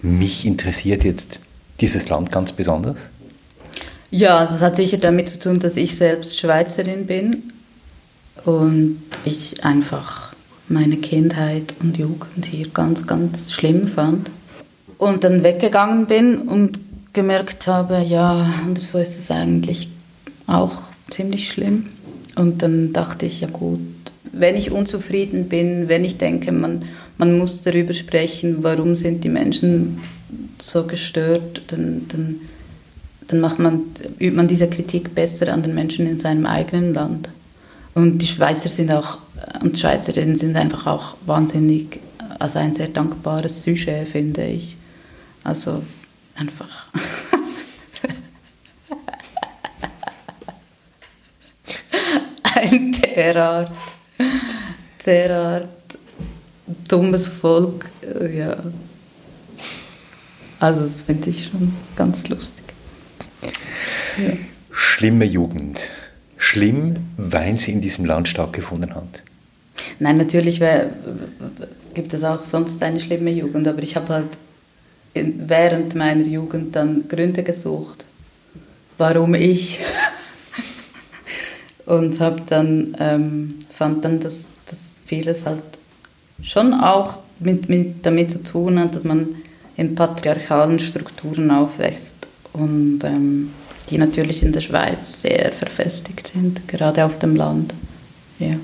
[0.00, 1.40] mich interessiert jetzt
[1.80, 3.10] dieses Land ganz besonders?
[4.12, 7.52] Ja, also es hat sicher damit zu tun, dass ich selbst Schweizerin bin
[8.44, 10.34] und ich einfach
[10.68, 14.30] meine Kindheit und Jugend hier ganz, ganz schlimm fand.
[14.98, 16.78] Und dann weggegangen bin und
[17.12, 19.88] gemerkt habe, ja, so ist es eigentlich
[20.46, 21.86] auch ziemlich schlimm.
[22.36, 23.80] Und dann dachte ich, ja gut,
[24.32, 26.84] wenn ich unzufrieden bin, wenn ich denke, man,
[27.18, 30.00] man muss darüber sprechen, warum sind die Menschen
[30.60, 32.36] so gestört, dann, dann,
[33.28, 33.82] dann macht man,
[34.18, 37.28] übt man diese Kritik besser an den Menschen in seinem eigenen Land.
[37.94, 39.18] Und die Schweizer sind auch,
[39.62, 41.98] und Schweizerinnen sind einfach auch wahnsinnig,
[42.38, 44.76] also ein sehr dankbares Sujet, finde ich.
[45.42, 45.82] Also
[46.36, 46.68] einfach.
[52.54, 53.72] ein derart
[55.06, 55.68] derart
[56.88, 58.56] dummes Volk, äh, ja.
[60.58, 62.64] Also das finde ich schon ganz lustig.
[64.18, 64.32] Ja.
[64.70, 65.88] Schlimme Jugend.
[66.36, 69.22] Schlimm, weil sie in diesem Land stattgefunden hat.
[69.98, 70.90] Nein, natürlich wär,
[71.94, 74.38] gibt es auch sonst eine schlimme Jugend, aber ich habe halt
[75.14, 78.04] in, während meiner Jugend dann Gründe gesucht,
[78.98, 79.80] warum ich.
[81.86, 84.34] Und habe dann, ähm, fand dann, dass
[85.06, 85.62] vieles halt
[86.42, 89.28] schon auch mit, mit, damit zu tun hat, dass man
[89.78, 92.14] in patriarchalen Strukturen aufwächst
[92.52, 93.54] und ähm,
[93.88, 97.72] die natürlich in der Schweiz sehr verfestigt sind, gerade auf dem Land.
[98.38, 98.56] Ja.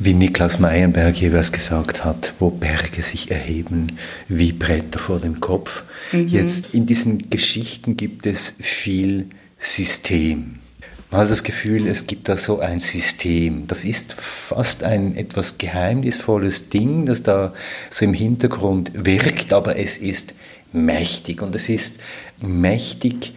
[0.00, 3.92] Wie Niklaus Meyerberg jeweils gesagt hat, wo Berge sich erheben
[4.26, 5.84] wie Bretter vor dem Kopf.
[6.10, 6.26] Mhm.
[6.26, 9.26] Jetzt in diesen Geschichten gibt es viel
[9.60, 10.56] System.
[11.14, 13.68] Man hat das Gefühl, es gibt da so ein System.
[13.68, 17.54] Das ist fast ein etwas geheimnisvolles Ding, das da
[17.88, 20.34] so im Hintergrund wirkt, aber es ist
[20.72, 21.40] mächtig.
[21.40, 22.00] Und es ist
[22.42, 23.32] mächtig,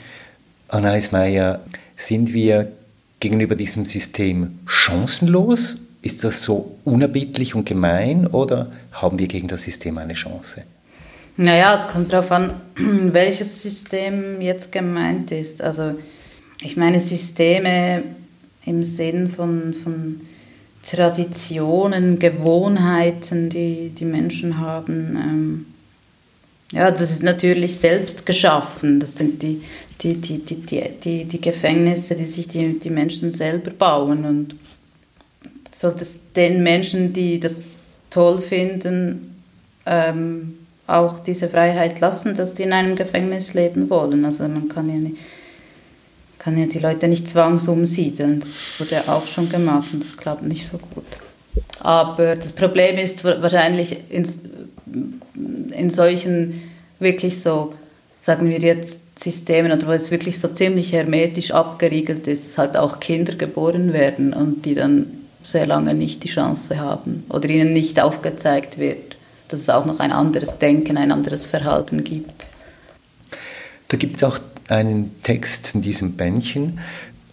[0.69, 1.59] Anais Meyer,
[1.95, 2.71] sind wir
[3.19, 5.77] gegenüber diesem System chancenlos?
[6.01, 10.63] Ist das so unerbittlich und gemein oder haben wir gegen das System eine Chance?
[11.35, 15.61] Naja, es kommt darauf an, welches System jetzt gemeint ist.
[15.61, 15.93] Also
[16.62, 18.04] ich meine, Systeme
[18.65, 20.22] im Sinn von, von
[20.84, 25.65] Traditionen, Gewohnheiten, die die Menschen haben, ähm,
[26.72, 29.00] Ja, das ist natürlich selbst geschaffen.
[29.00, 29.62] Das sind die,
[30.02, 34.26] die, die, die, die, die, die Gefängnisse, die sich die, die Menschen selber bauen.
[34.26, 34.56] Und
[35.74, 39.36] sollte es den Menschen, die das toll finden,
[39.86, 40.56] ähm,
[40.88, 44.26] auch diese Freiheit lassen, dass sie in einem Gefängnis leben wollen.
[44.26, 45.17] Also man kann ja, nicht,
[46.47, 48.39] kann ja die Leute nicht zwangsumsiedeln.
[48.39, 51.03] Das wurde auch schon gemacht und das klappt nicht so gut.
[51.81, 54.25] Aber das Problem ist wahrscheinlich in,
[55.71, 56.62] in solchen
[56.99, 57.73] wirklich so,
[58.21, 62.77] sagen wir jetzt, Systemen oder wo es wirklich so ziemlich hermetisch abgeriegelt ist, dass halt
[62.77, 65.07] auch Kinder geboren werden und die dann
[65.43, 69.17] sehr lange nicht die Chance haben oder ihnen nicht aufgezeigt wird,
[69.49, 72.45] dass es auch noch ein anderes Denken, ein anderes Verhalten gibt.
[73.89, 76.80] Da gibt es auch einen Text in diesem Bändchen,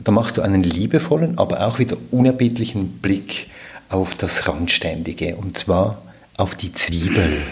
[0.02, 3.48] da machst du einen liebevollen, aber auch wieder unerbittlichen Blick
[3.88, 6.02] auf das Randständige und zwar
[6.36, 7.42] auf die Zwiebel.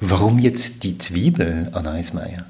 [0.00, 2.44] Warum jetzt die Zwiebel, Anna Eismeier?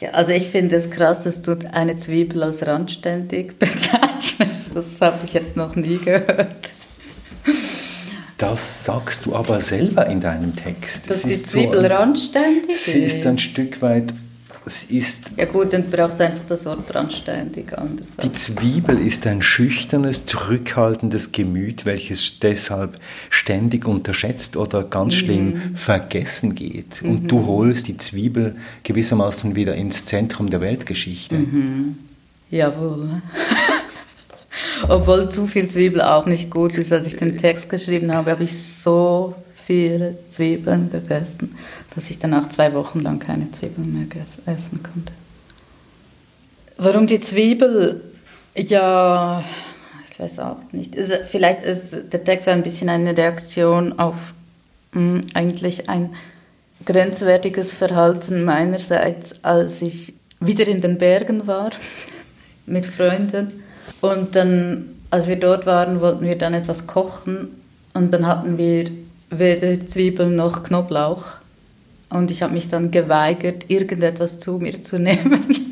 [0.00, 4.74] Ja, also ich finde es krass, dass du eine Zwiebel als randständig bezeichnest.
[4.74, 6.70] Das habe ich jetzt noch nie gehört.
[8.38, 11.10] Das sagst du aber selber in deinem Text.
[11.10, 12.84] Dass die Zwiebel so randständig ist?
[12.84, 14.14] Sie ist ein Stück weit
[14.68, 15.24] es ist.
[15.36, 18.06] Ja gut, dann brauchst du einfach das Wort anständig anders.
[18.22, 22.98] Die Zwiebel ist ein schüchternes, zurückhaltendes Gemüt, welches deshalb
[23.30, 25.18] ständig unterschätzt oder ganz mhm.
[25.18, 27.02] schlimm vergessen geht.
[27.02, 27.10] Mhm.
[27.10, 31.36] Und du holst die Zwiebel gewissermaßen wieder ins Zentrum der Weltgeschichte.
[31.36, 31.98] Mhm.
[32.50, 33.20] Jawohl.
[34.88, 36.92] Obwohl zu viel Zwiebel auch nicht gut ist.
[36.92, 38.52] Als ich den Text geschrieben habe, habe ich
[38.82, 41.56] so viele Zwiebeln gegessen
[41.94, 44.06] dass ich danach zwei Wochen lang keine Zwiebeln mehr
[44.46, 45.12] essen konnte.
[46.76, 48.00] Warum die Zwiebel?
[48.54, 49.42] Ja,
[50.10, 50.94] ich weiß auch nicht.
[51.26, 54.34] Vielleicht ist der Text ein bisschen eine Reaktion auf
[54.92, 56.14] mh, hm, eigentlich ein
[56.84, 61.70] grenzwertiges Verhalten meinerseits, als ich wieder in den Bergen war
[62.66, 63.64] mit Freunden.
[64.00, 67.48] Und dann, als wir dort waren, wollten wir dann etwas kochen
[67.94, 68.84] und dann hatten wir
[69.30, 71.37] weder Zwiebeln noch Knoblauch.
[72.10, 75.66] Und ich habe mich dann geweigert, irgendetwas zu mir zu nehmen,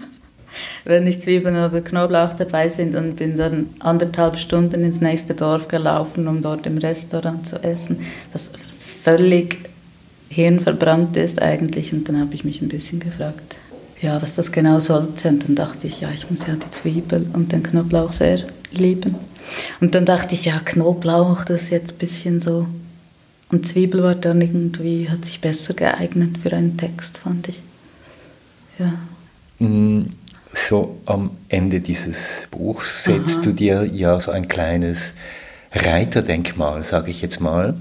[0.84, 5.68] wenn nicht Zwiebeln oder Knoblauch dabei sind und bin dann anderthalb Stunden ins nächste Dorf
[5.68, 7.98] gelaufen, um dort im Restaurant zu essen,
[8.32, 8.52] was
[9.02, 9.58] völlig
[10.28, 11.92] hirnverbrannt ist eigentlich.
[11.92, 13.56] Und dann habe ich mich ein bisschen gefragt,
[14.00, 15.28] ja, was das genau sollte.
[15.28, 18.40] Und dann dachte ich, ja, ich muss ja die Zwiebel und den Knoblauch sehr
[18.72, 19.14] lieben.
[19.80, 22.66] Und dann dachte ich, ja, Knoblauch, das ist jetzt ein bisschen so
[23.50, 27.62] und Zwiebel war dann irgendwie, hat sich besser geeignet für einen Text, fand ich.
[28.78, 28.98] Ja.
[29.64, 30.08] Mm,
[30.52, 33.44] so am Ende dieses Buchs setzt Aha.
[33.44, 35.14] du dir ja so ein kleines
[35.72, 37.74] Reiterdenkmal, sage ich jetzt mal,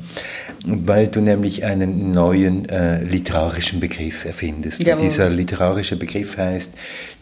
[0.66, 4.82] weil du nämlich einen neuen äh, literarischen Begriff erfindest.
[4.82, 5.04] Jawohl.
[5.04, 6.74] Dieser literarische Begriff heißt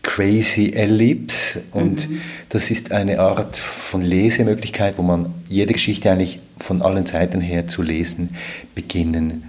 [0.03, 2.21] Crazy Ellipse und mhm.
[2.49, 7.67] das ist eine Art von Lesemöglichkeit, wo man jede Geschichte eigentlich von allen Seiten her
[7.67, 8.35] zu lesen
[8.75, 9.43] beginnen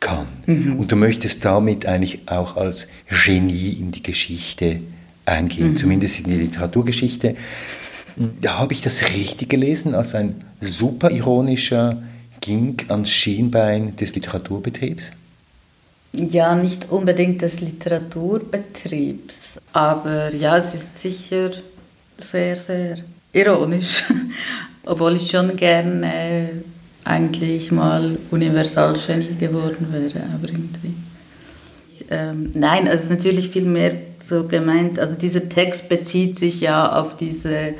[0.00, 0.26] kann.
[0.46, 0.80] Mhm.
[0.80, 4.80] Und du möchtest damit eigentlich auch als Genie in die Geschichte
[5.26, 5.76] eingehen, mhm.
[5.76, 7.36] zumindest in die Literaturgeschichte.
[8.40, 12.02] Da habe ich das richtig gelesen, als ein super ironischer
[12.40, 15.12] Ging ans Schienbein des Literaturbetriebs?
[16.14, 21.50] Ja, nicht unbedingt des Literaturbetriebs, aber ja, es ist sicher
[22.16, 22.96] sehr, sehr
[23.32, 24.04] ironisch,
[24.86, 26.48] obwohl ich schon gerne
[27.04, 30.94] eigentlich mal Universalgenie geworden wäre, aber irgendwie.
[32.10, 33.92] Ähm, nein, also es ist natürlich viel mehr
[34.26, 37.74] so gemeint, also dieser Text bezieht sich ja auf diese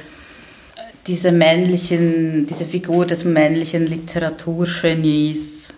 [1.08, 5.70] diese männlichen, diese Figur des männlichen Literaturgenies,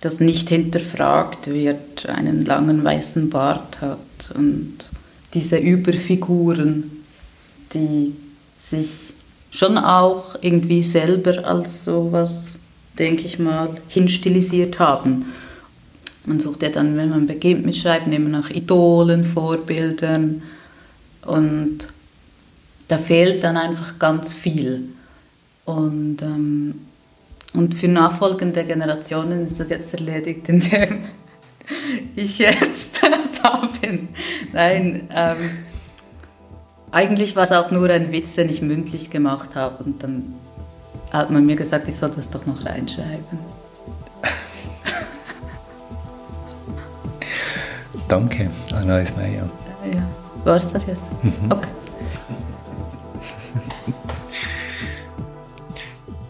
[0.00, 4.90] das nicht hinterfragt wird, einen langen weißen Bart hat und
[5.34, 6.90] diese Überfiguren,
[7.72, 8.14] die
[8.70, 9.12] sich
[9.50, 12.56] schon auch irgendwie selber als sowas,
[12.98, 15.26] denke ich mal, hinstilisiert haben.
[16.24, 20.42] Man sucht ja dann, wenn man beginnt mit Schreiben, immer nach Idolen, Vorbildern
[21.24, 21.86] und
[22.88, 24.84] da fehlt dann einfach ganz viel.
[25.64, 26.74] Und, ähm,
[27.56, 31.06] und für nachfolgende Generationen ist das jetzt erledigt, indem
[32.16, 33.00] ich jetzt
[33.42, 34.08] da bin.
[34.52, 35.50] Nein, ähm,
[36.90, 39.84] eigentlich war es auch nur ein Witz, den ich mündlich gemacht habe.
[39.84, 40.34] Und dann
[41.10, 43.38] hat man mir gesagt, ich soll das doch noch reinschreiben.
[48.08, 49.50] Danke, Anna Ismaier.
[49.92, 50.06] Ja,
[50.44, 51.02] war es das jetzt?
[51.22, 51.50] Mhm.
[51.50, 51.68] Okay.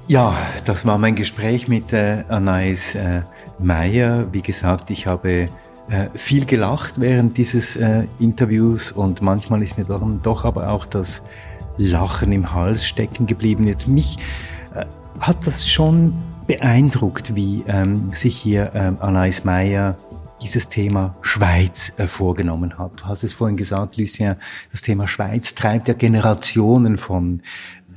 [0.09, 3.23] Ja, das war mein Gespräch mit äh, Anais äh,
[3.59, 4.33] Meyer.
[4.33, 5.49] Wie gesagt, ich habe
[5.89, 10.87] äh, viel gelacht während dieses äh, Interviews und manchmal ist mir dann doch aber auch
[10.87, 11.23] das
[11.77, 13.67] Lachen im Hals stecken geblieben.
[13.67, 14.19] Jetzt mich
[14.77, 14.85] äh,
[15.19, 16.15] hat das schon
[16.47, 19.97] beeindruckt, wie ähm, sich hier ähm, Anais Meyer
[20.41, 22.93] dieses Thema Schweiz äh, vorgenommen hat.
[23.01, 24.37] Du hast es vorhin gesagt, Lucien,
[24.71, 27.43] das Thema Schweiz treibt ja Generationen von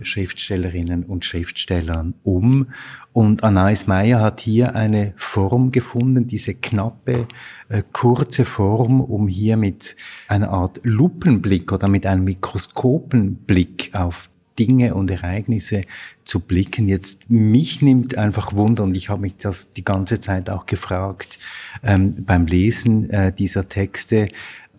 [0.03, 2.67] Schriftstellerinnen und Schriftstellern um.
[3.13, 7.27] Und Anais Meyer hat hier eine Form gefunden, diese knappe,
[7.69, 9.95] äh, kurze Form, um hier mit
[10.27, 14.29] einer Art Lupenblick oder mit einem Mikroskopenblick auf
[14.59, 15.83] Dinge und Ereignisse
[16.25, 16.89] zu blicken.
[16.89, 21.39] Jetzt mich nimmt einfach Wunder und ich habe mich das die ganze Zeit auch gefragt
[21.81, 24.29] ähm, beim Lesen äh, dieser Texte.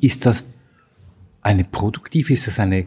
[0.01, 0.53] Ist das
[1.43, 2.87] eine produktive, ist das eine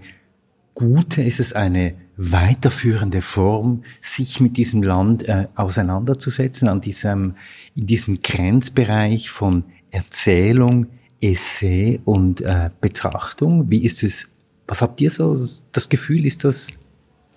[0.75, 7.35] gute, ist es eine weiterführende Form, sich mit diesem Land äh, auseinanderzusetzen, an diesem,
[7.75, 10.87] in diesem Grenzbereich von Erzählung,
[11.21, 13.69] Essay und äh, Betrachtung?
[13.69, 15.35] Wie ist es, was habt ihr so
[15.71, 16.67] das Gefühl, ist das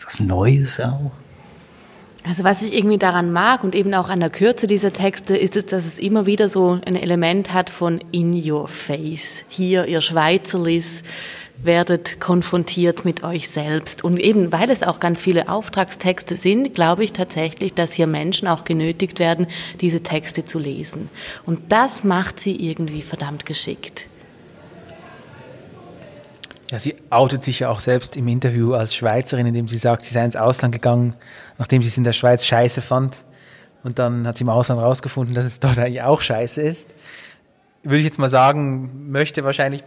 [0.04, 1.12] was Neues auch?
[2.28, 5.56] Also was ich irgendwie daran mag und eben auch an der Kürze dieser Texte ist
[5.56, 9.44] es, dass es immer wieder so ein Element hat von in your face.
[9.48, 11.04] Hier, ihr Schweizerlis,
[11.62, 14.04] werdet konfrontiert mit euch selbst.
[14.04, 18.48] Und eben weil es auch ganz viele Auftragstexte sind, glaube ich tatsächlich, dass hier Menschen
[18.48, 19.46] auch genötigt werden,
[19.80, 21.08] diese Texte zu lesen.
[21.44, 24.06] Und das macht sie irgendwie verdammt geschickt.
[26.70, 30.12] Ja, sie outet sich ja auch selbst im Interview als Schweizerin, indem sie sagt, sie
[30.12, 31.14] sei ins Ausland gegangen,
[31.58, 33.24] nachdem sie es in der Schweiz scheiße fand.
[33.84, 36.96] Und dann hat sie im Ausland rausgefunden, dass es dort eigentlich auch scheiße ist.
[37.84, 39.84] Würde ich jetzt mal sagen, möchte wahrscheinlich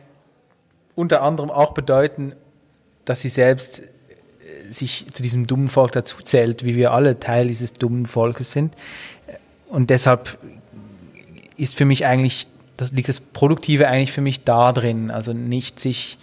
[1.00, 2.34] unter anderem auch bedeuten,
[3.06, 7.47] dass sie selbst äh, sich zu diesem dummen Volk dazu zählt, wie wir alle Teil
[7.47, 8.76] dieses dummen Volkes sind.
[9.70, 10.38] Und deshalb
[11.56, 15.80] ist für mich eigentlich, das liegt das Produktive eigentlich für mich da drin, also nicht
[15.80, 16.18] sich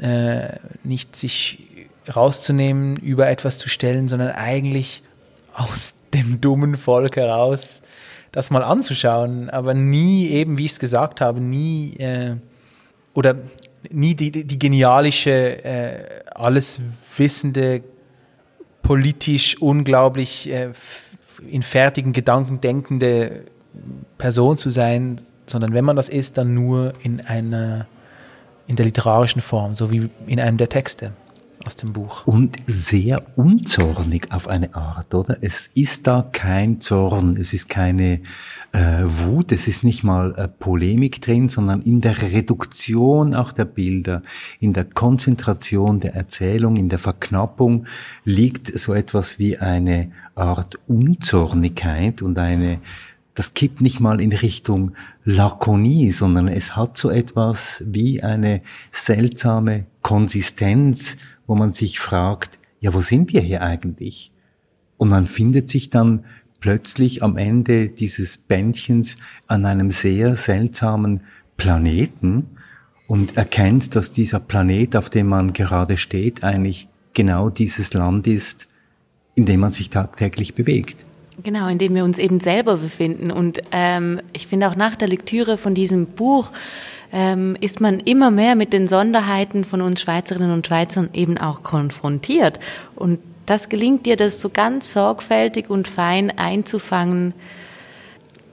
[0.00, 0.48] äh,
[0.82, 1.62] nicht sich
[2.14, 5.02] rauszunehmen, über etwas zu stellen, sondern eigentlich
[5.52, 7.82] aus dem dummen Volk heraus
[8.32, 12.34] das mal anzuschauen, aber nie eben, wie ich es gesagt habe, nie äh,
[13.14, 13.36] oder
[13.90, 16.80] nie die, die genialische, äh, alles
[17.16, 17.82] wissende,
[18.82, 20.70] politisch unglaublich äh,
[21.50, 23.44] in fertigen Gedanken denkende
[24.18, 25.16] Person zu sein,
[25.46, 27.86] sondern wenn man das ist, dann nur in einer
[28.66, 31.12] in der literarischen Form, so wie in einem der Texte
[31.64, 32.26] aus dem Buch.
[32.26, 35.38] Und sehr unzornig auf eine Art, oder?
[35.40, 38.20] Es ist da kein Zorn, es ist keine
[38.72, 43.64] äh, Wut, es ist nicht mal äh, Polemik drin, sondern in der Reduktion auch der
[43.64, 44.22] Bilder,
[44.60, 47.86] in der Konzentration der Erzählung, in der Verknappung
[48.24, 52.80] liegt so etwas wie eine Art Unzornigkeit und eine
[53.34, 54.92] das kippt nicht mal in Richtung
[55.24, 58.62] Lakonie, sondern es hat so etwas wie eine
[58.92, 64.32] seltsame Konsistenz, wo man sich fragt, ja, wo sind wir hier eigentlich?
[64.96, 66.24] Und man findet sich dann
[66.60, 69.16] plötzlich am Ende dieses Bändchens
[69.46, 71.20] an einem sehr seltsamen
[71.56, 72.46] Planeten
[73.06, 78.68] und erkennt, dass dieser Planet, auf dem man gerade steht, eigentlich genau dieses Land ist,
[79.34, 81.04] in dem man sich tagtäglich bewegt.
[81.42, 83.30] Genau, in dem wir uns eben selber befinden.
[83.30, 86.52] Und ähm, ich finde auch nach der Lektüre von diesem Buch
[87.12, 91.62] ähm, ist man immer mehr mit den Sonderheiten von uns Schweizerinnen und Schweizern eben auch
[91.62, 92.60] konfrontiert.
[92.94, 97.34] Und das gelingt dir, das so ganz sorgfältig und fein einzufangen.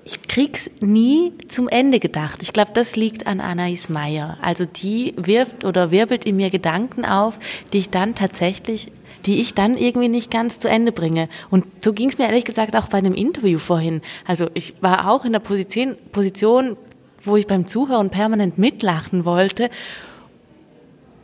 [0.03, 2.39] Ich krieg's nie zum Ende gedacht.
[2.41, 4.37] Ich glaube, das liegt an Anais Meyer.
[4.41, 7.39] Also die wirft oder wirbelt in mir Gedanken auf,
[7.71, 8.91] die ich dann tatsächlich
[9.25, 11.29] die ich dann irgendwie nicht ganz zu Ende bringe.
[11.49, 14.01] Und so ging es mir ehrlich gesagt auch bei einem Interview vorhin.
[14.25, 16.77] Also ich war auch in der Position,
[17.23, 19.69] wo ich beim Zuhören permanent mitlachen wollte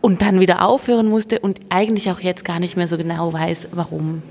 [0.01, 3.69] und dann wieder aufhören musste und eigentlich auch jetzt gar nicht mehr so genau weiß,
[3.71, 4.21] warum.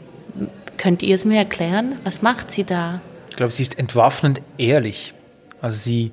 [0.76, 1.96] Könnt ihr es mir erklären?
[2.04, 3.00] Was macht sie da?
[3.30, 5.14] Ich glaube, sie ist entwaffnend ehrlich.
[5.60, 6.12] Also sie,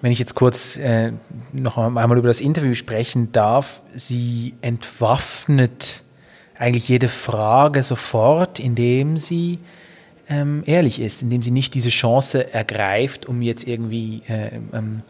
[0.00, 1.12] wenn ich jetzt kurz äh,
[1.52, 6.02] noch einmal über das Interview sprechen darf, sie entwaffnet
[6.58, 9.58] eigentlich jede Frage sofort, indem sie
[10.28, 15.02] ähm, ehrlich ist, indem sie nicht diese Chance ergreift, um jetzt irgendwie äh, ähm,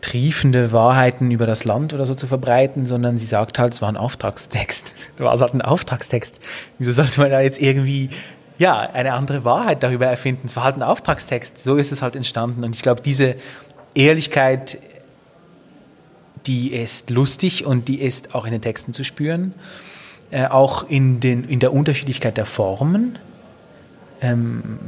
[0.00, 3.88] triefende Wahrheiten über das Land oder so zu verbreiten, sondern sie sagt halt, es war
[3.88, 4.94] ein Auftragstext.
[5.18, 6.40] Es halt ein Auftragstext.
[6.78, 8.08] Wieso sollte man da jetzt irgendwie
[8.58, 10.46] ja, eine andere Wahrheit darüber erfinden?
[10.46, 11.62] Es war halt ein Auftragstext.
[11.62, 12.64] So ist es halt entstanden.
[12.64, 13.36] Und ich glaube, diese
[13.94, 14.78] Ehrlichkeit,
[16.46, 19.54] die ist lustig und die ist auch in den Texten zu spüren.
[20.32, 23.18] Äh, auch in, den, in der Unterschiedlichkeit der Formen.
[24.22, 24.78] Ähm,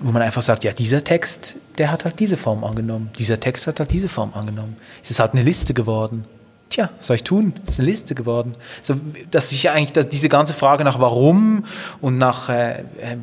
[0.00, 3.10] wo man einfach sagt, ja, dieser Text, der hat halt diese Form angenommen.
[3.18, 4.76] Dieser Text hat halt diese Form angenommen.
[5.02, 6.24] Es ist halt eine Liste geworden.
[6.68, 7.54] Tja, was soll ich tun?
[7.64, 8.54] Es ist eine Liste geworden.
[8.82, 8.96] So,
[9.30, 11.64] dass sich ja eigentlich dass diese ganze Frage nach Warum
[12.00, 13.16] und nach äh, äh,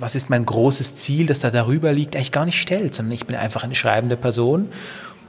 [0.00, 3.26] was ist mein großes Ziel, das da darüber liegt, eigentlich gar nicht stellt, sondern ich
[3.26, 4.62] bin einfach eine schreibende Person.
[4.62, 4.70] Und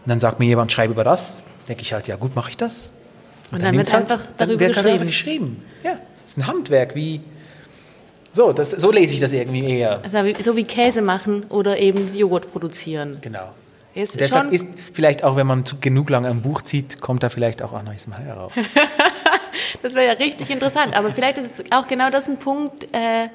[0.08, 1.38] dann sagt mir jemand, schreibe über das.
[1.68, 2.92] Denke ich halt, ja gut, mache ich das.
[3.52, 5.00] Und, dann, dann wird halt, einfach darüber wird geschrieben.
[5.00, 5.64] Halt geschrieben.
[5.84, 7.22] Ja, ist ein Handwerk, wie
[8.34, 10.02] so, das, so lese ich das irgendwie eher.
[10.04, 13.18] Also so wie Käse machen oder eben Joghurt produzieren.
[13.22, 13.50] Genau.
[13.94, 17.62] Ist deshalb ist vielleicht auch, wenn man genug lange am Buch zieht, kommt da vielleicht
[17.62, 18.54] auch Anna Ismail raus.
[19.84, 20.96] das wäre ja richtig interessant.
[20.96, 23.28] Aber vielleicht ist es auch genau das ein Punkt, äh,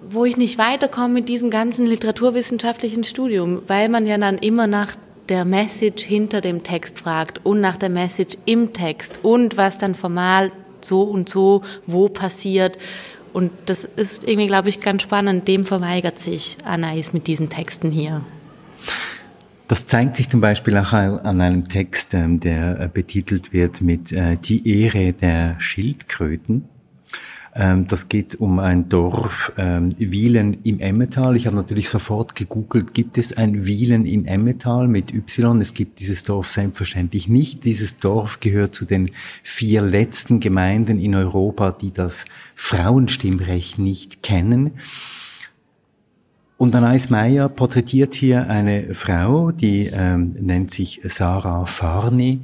[0.00, 4.94] wo ich nicht weiterkomme mit diesem ganzen literaturwissenschaftlichen Studium, weil man ja dann immer nach
[5.28, 9.94] der Message hinter dem Text fragt und nach der Message im Text und was dann
[9.94, 10.50] formal
[10.80, 12.78] so und so wo passiert.
[13.32, 15.46] Und das ist irgendwie, glaube ich, ganz spannend.
[15.46, 18.22] Dem verweigert sich Anais mit diesen Texten hier.
[19.68, 24.10] Das zeigt sich zum Beispiel auch an einem Text, ähm, der äh, betitelt wird mit
[24.10, 26.64] äh, Die Ehre der Schildkröten.
[27.54, 31.36] Ähm, das geht um ein Dorf ähm, Wielen im Emmetal.
[31.36, 35.60] Ich habe natürlich sofort gegoogelt, gibt es ein Wielen im Emmetal mit Y?
[35.60, 37.64] Es gibt dieses Dorf selbstverständlich nicht.
[37.64, 39.10] Dieses Dorf gehört zu den
[39.42, 42.24] vier letzten Gemeinden in Europa, die das
[42.54, 44.72] Frauenstimmrecht nicht kennen.
[46.56, 52.40] Und Anais Meyer porträtiert hier eine Frau, die ähm, nennt sich Sarah Farni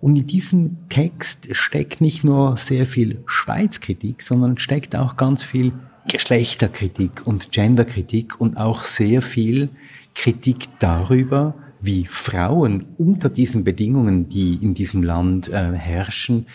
[0.00, 5.72] und in diesem Text steckt nicht nur sehr viel Schweizkritik, sondern steckt auch ganz viel
[6.08, 9.68] Geschlechterkritik und Genderkritik und auch sehr viel
[10.14, 16.46] Kritik darüber, wie Frauen unter diesen Bedingungen, die in diesem Land äh, herrschen,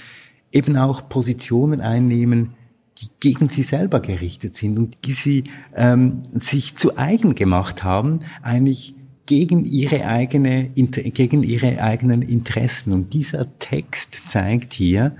[0.52, 2.56] eben auch Positionen einnehmen,
[3.00, 8.22] die gegen sie selber gerichtet sind und die sie ähm, sich zu eigen gemacht haben,
[8.42, 12.94] eigentlich gegen ihre eigene, gegen ihre eigenen Interessen.
[12.94, 15.14] Und dieser Text zeigt hier,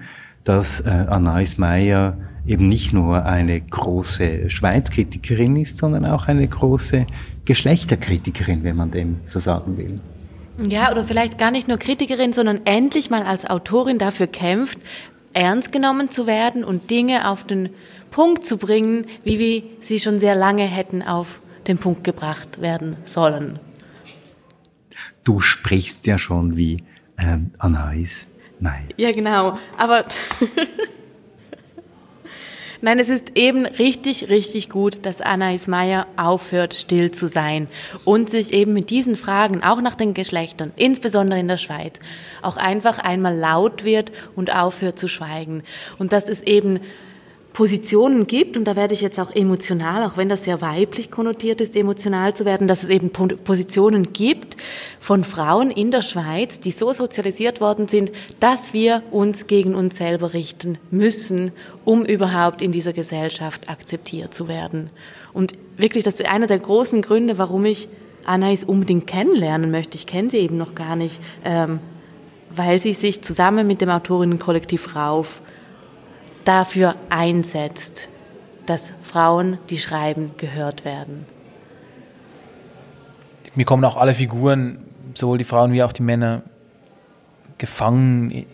[0.44, 7.08] dass äh, Anais Meyer eben nicht nur eine große Schweizkritikerin ist, sondern auch eine große
[7.46, 10.00] Geschlechterkritikerin, wenn man dem so sagen will.
[10.70, 14.78] Ja, oder vielleicht gar nicht nur Kritikerin, sondern endlich mal als Autorin dafür kämpft,
[15.34, 17.70] ernst genommen zu werden und Dinge auf den
[18.12, 22.98] Punkt zu bringen, wie wir sie schon sehr lange hätten auf den Punkt gebracht werden
[23.06, 23.58] sollen
[25.24, 26.84] du sprichst ja schon wie
[27.18, 28.28] ähm, Anais
[28.60, 28.88] Nein.
[28.96, 29.58] Ja, genau.
[29.78, 30.06] Aber
[32.82, 37.70] Nein, es ist eben richtig, richtig gut, dass Anais Meyer aufhört, still zu sein
[38.04, 42.00] und sich eben mit diesen Fragen, auch nach den Geschlechtern, insbesondere in der Schweiz,
[42.42, 45.64] auch einfach einmal laut wird und aufhört zu schweigen.
[45.98, 46.82] Und dass es eben
[47.54, 51.62] Positionen gibt, und da werde ich jetzt auch emotional, auch wenn das sehr weiblich konnotiert
[51.62, 54.58] ist, emotional zu werden, dass es eben Positionen gibt
[55.00, 59.98] von Frauen in der Schweiz, die so sozialisiert worden sind, dass wir uns gegen uns
[59.98, 61.52] selber richten müssen,
[61.86, 64.90] um überhaupt in dieser Gesellschaft akzeptiert zu werden.
[65.32, 67.88] Und wirklich, das ist einer der großen Gründe, warum ich
[68.26, 69.96] Anais unbedingt kennenlernen möchte.
[69.96, 71.80] Ich kenne sie eben noch gar nicht, ähm,
[72.50, 75.42] weil sie sich zusammen mit dem Autorinnenkollektiv Rauf
[76.46, 78.10] dafür einsetzt,
[78.66, 81.26] dass Frauen, die schreiben, gehört werden.
[83.56, 84.80] Mir kommen auch alle Figuren,
[85.14, 86.42] sowohl die Frauen wie auch die Männer,
[87.58, 88.46] gefangen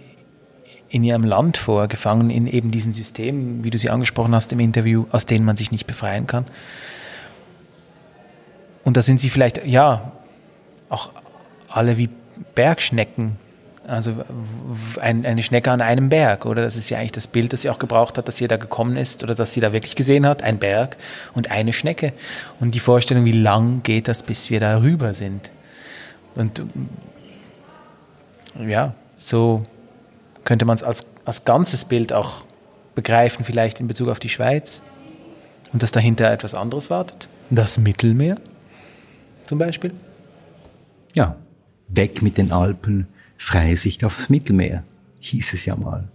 [0.90, 4.60] in ihrem Land vor, gefangen in eben diesen Systemen, wie du sie angesprochen hast im
[4.60, 6.46] Interview, aus denen man sich nicht befreien kann.
[8.84, 10.12] Und da sind sie vielleicht, ja,
[10.90, 11.12] auch
[11.70, 12.10] alle wie
[12.56, 13.38] Bergschnecken,
[13.90, 14.14] also
[15.02, 16.62] ein, eine Schnecke an einem Berg, oder?
[16.62, 18.98] Das ist ja eigentlich das Bild, das sie auch gebraucht hat, dass sie da gekommen
[18.98, 20.98] ist oder dass sie da wirklich gesehen hat, ein Berg
[21.34, 22.14] und eine Schnecke.
[22.60, 25.52] Und die Vorstellung, wie lang geht das, bis wir da rüber sind.
[26.36, 26.64] Und
[28.66, 29.64] ja, so
[30.46, 32.46] könnte man es als, als ganzes Bild auch
[32.96, 34.82] begreifen, vielleicht in Bezug auf die Schweiz.
[35.74, 37.28] Und dass dahinter etwas anderes wartet.
[37.50, 38.38] Das Mittelmeer
[39.46, 39.94] zum Beispiel.
[41.16, 41.36] Ja,
[41.88, 43.08] weg mit den Alpen
[43.40, 44.84] freie Sicht aufs Mittelmeer,
[45.22, 46.08] hieß es ja mal.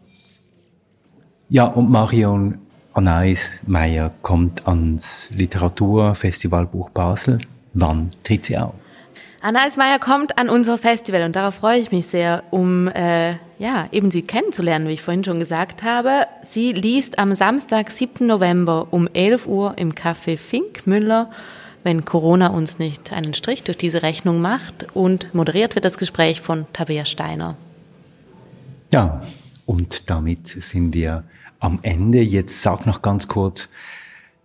[1.48, 2.58] Ja, und Marion
[2.92, 7.40] Anais Meyer kommt ans Literaturfestivalbuch Basel.
[7.72, 8.74] Wann tritt sie auf?
[9.42, 13.86] Anais Meyer kommt an unser Festival und darauf freue ich mich sehr, um äh, ja,
[13.92, 16.26] eben sie kennenzulernen, wie ich vorhin schon gesagt habe.
[16.42, 18.26] Sie liest am Samstag, 7.
[18.26, 21.30] November um 11 Uhr im Café Fink Müller
[21.84, 24.86] wenn Corona uns nicht einen Strich durch diese Rechnung macht.
[24.94, 27.56] Und moderiert wird das Gespräch von Tabea Steiner.
[28.90, 29.22] Ja,
[29.66, 31.22] und damit sind wir
[31.60, 32.20] am Ende.
[32.20, 33.68] Jetzt sag noch ganz kurz,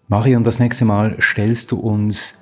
[0.08, 2.36] Marion, das nächste Mal stellst du uns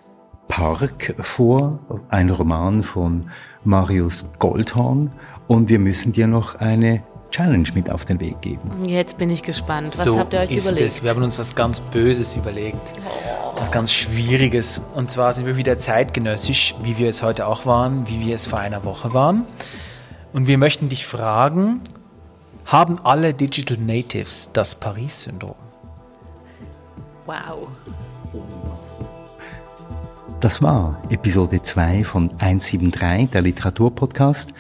[0.48, 3.30] Park vor, ein Roman von
[3.64, 5.12] Marius Goldhorn.
[5.48, 8.70] Und wir müssen dir noch eine Challenge mit auf den Weg geben.
[8.86, 9.98] Jetzt bin ich gespannt.
[9.98, 10.88] Was so habt ihr euch ist überlegt?
[10.88, 11.04] Es.
[11.04, 12.94] Wir haben uns was ganz Böses überlegt.
[13.58, 14.82] Was ganz Schwieriges.
[14.94, 18.48] Und zwar sind wir wieder zeitgenössisch, wie wir es heute auch waren, wie wir es
[18.48, 19.46] vor einer Woche waren.
[20.34, 21.82] Und wir möchten dich fragen,
[22.66, 25.56] haben alle Digital Natives das Paris-Syndrom?
[27.26, 27.68] Wow.
[30.40, 34.54] Das war Episode 2 von 173, der Literaturpodcast.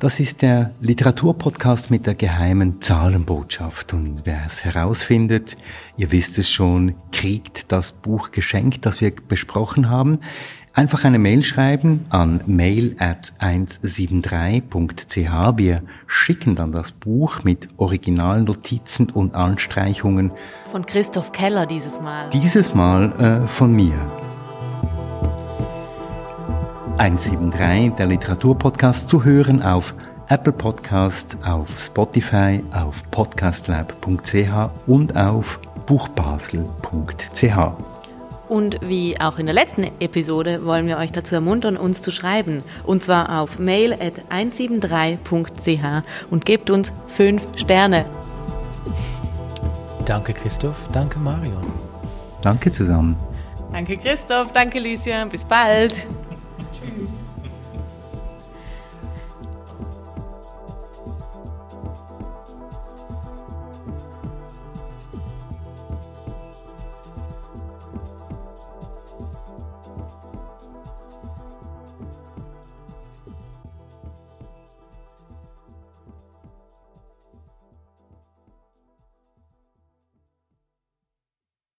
[0.00, 3.92] Das ist der Literaturpodcast mit der geheimen Zahlenbotschaft.
[3.92, 5.58] Und wer es herausfindet,
[5.98, 10.20] ihr wisst es schon, kriegt das Buch geschenkt, das wir besprochen haben.
[10.72, 15.58] Einfach eine Mail schreiben an mail at 173.ch.
[15.58, 20.30] Wir schicken dann das Buch mit Originalnotizen und Anstreichungen.
[20.72, 22.30] Von Christoph Keller dieses Mal.
[22.30, 24.29] Dieses Mal äh, von mir.
[27.00, 29.94] 173, der Literaturpodcast, zu hören auf
[30.28, 37.56] Apple Podcasts, auf Spotify, auf podcastlab.ch und auf buchbasel.ch.
[38.50, 42.62] Und wie auch in der letzten Episode wollen wir euch dazu ermuntern, uns zu schreiben.
[42.84, 48.04] Und zwar auf mail at 173.ch und gebt uns fünf Sterne.
[50.04, 51.72] Danke Christoph, danke Marion.
[52.42, 53.16] Danke zusammen.
[53.72, 56.06] Danke Christoph, danke Lucien, bis bald.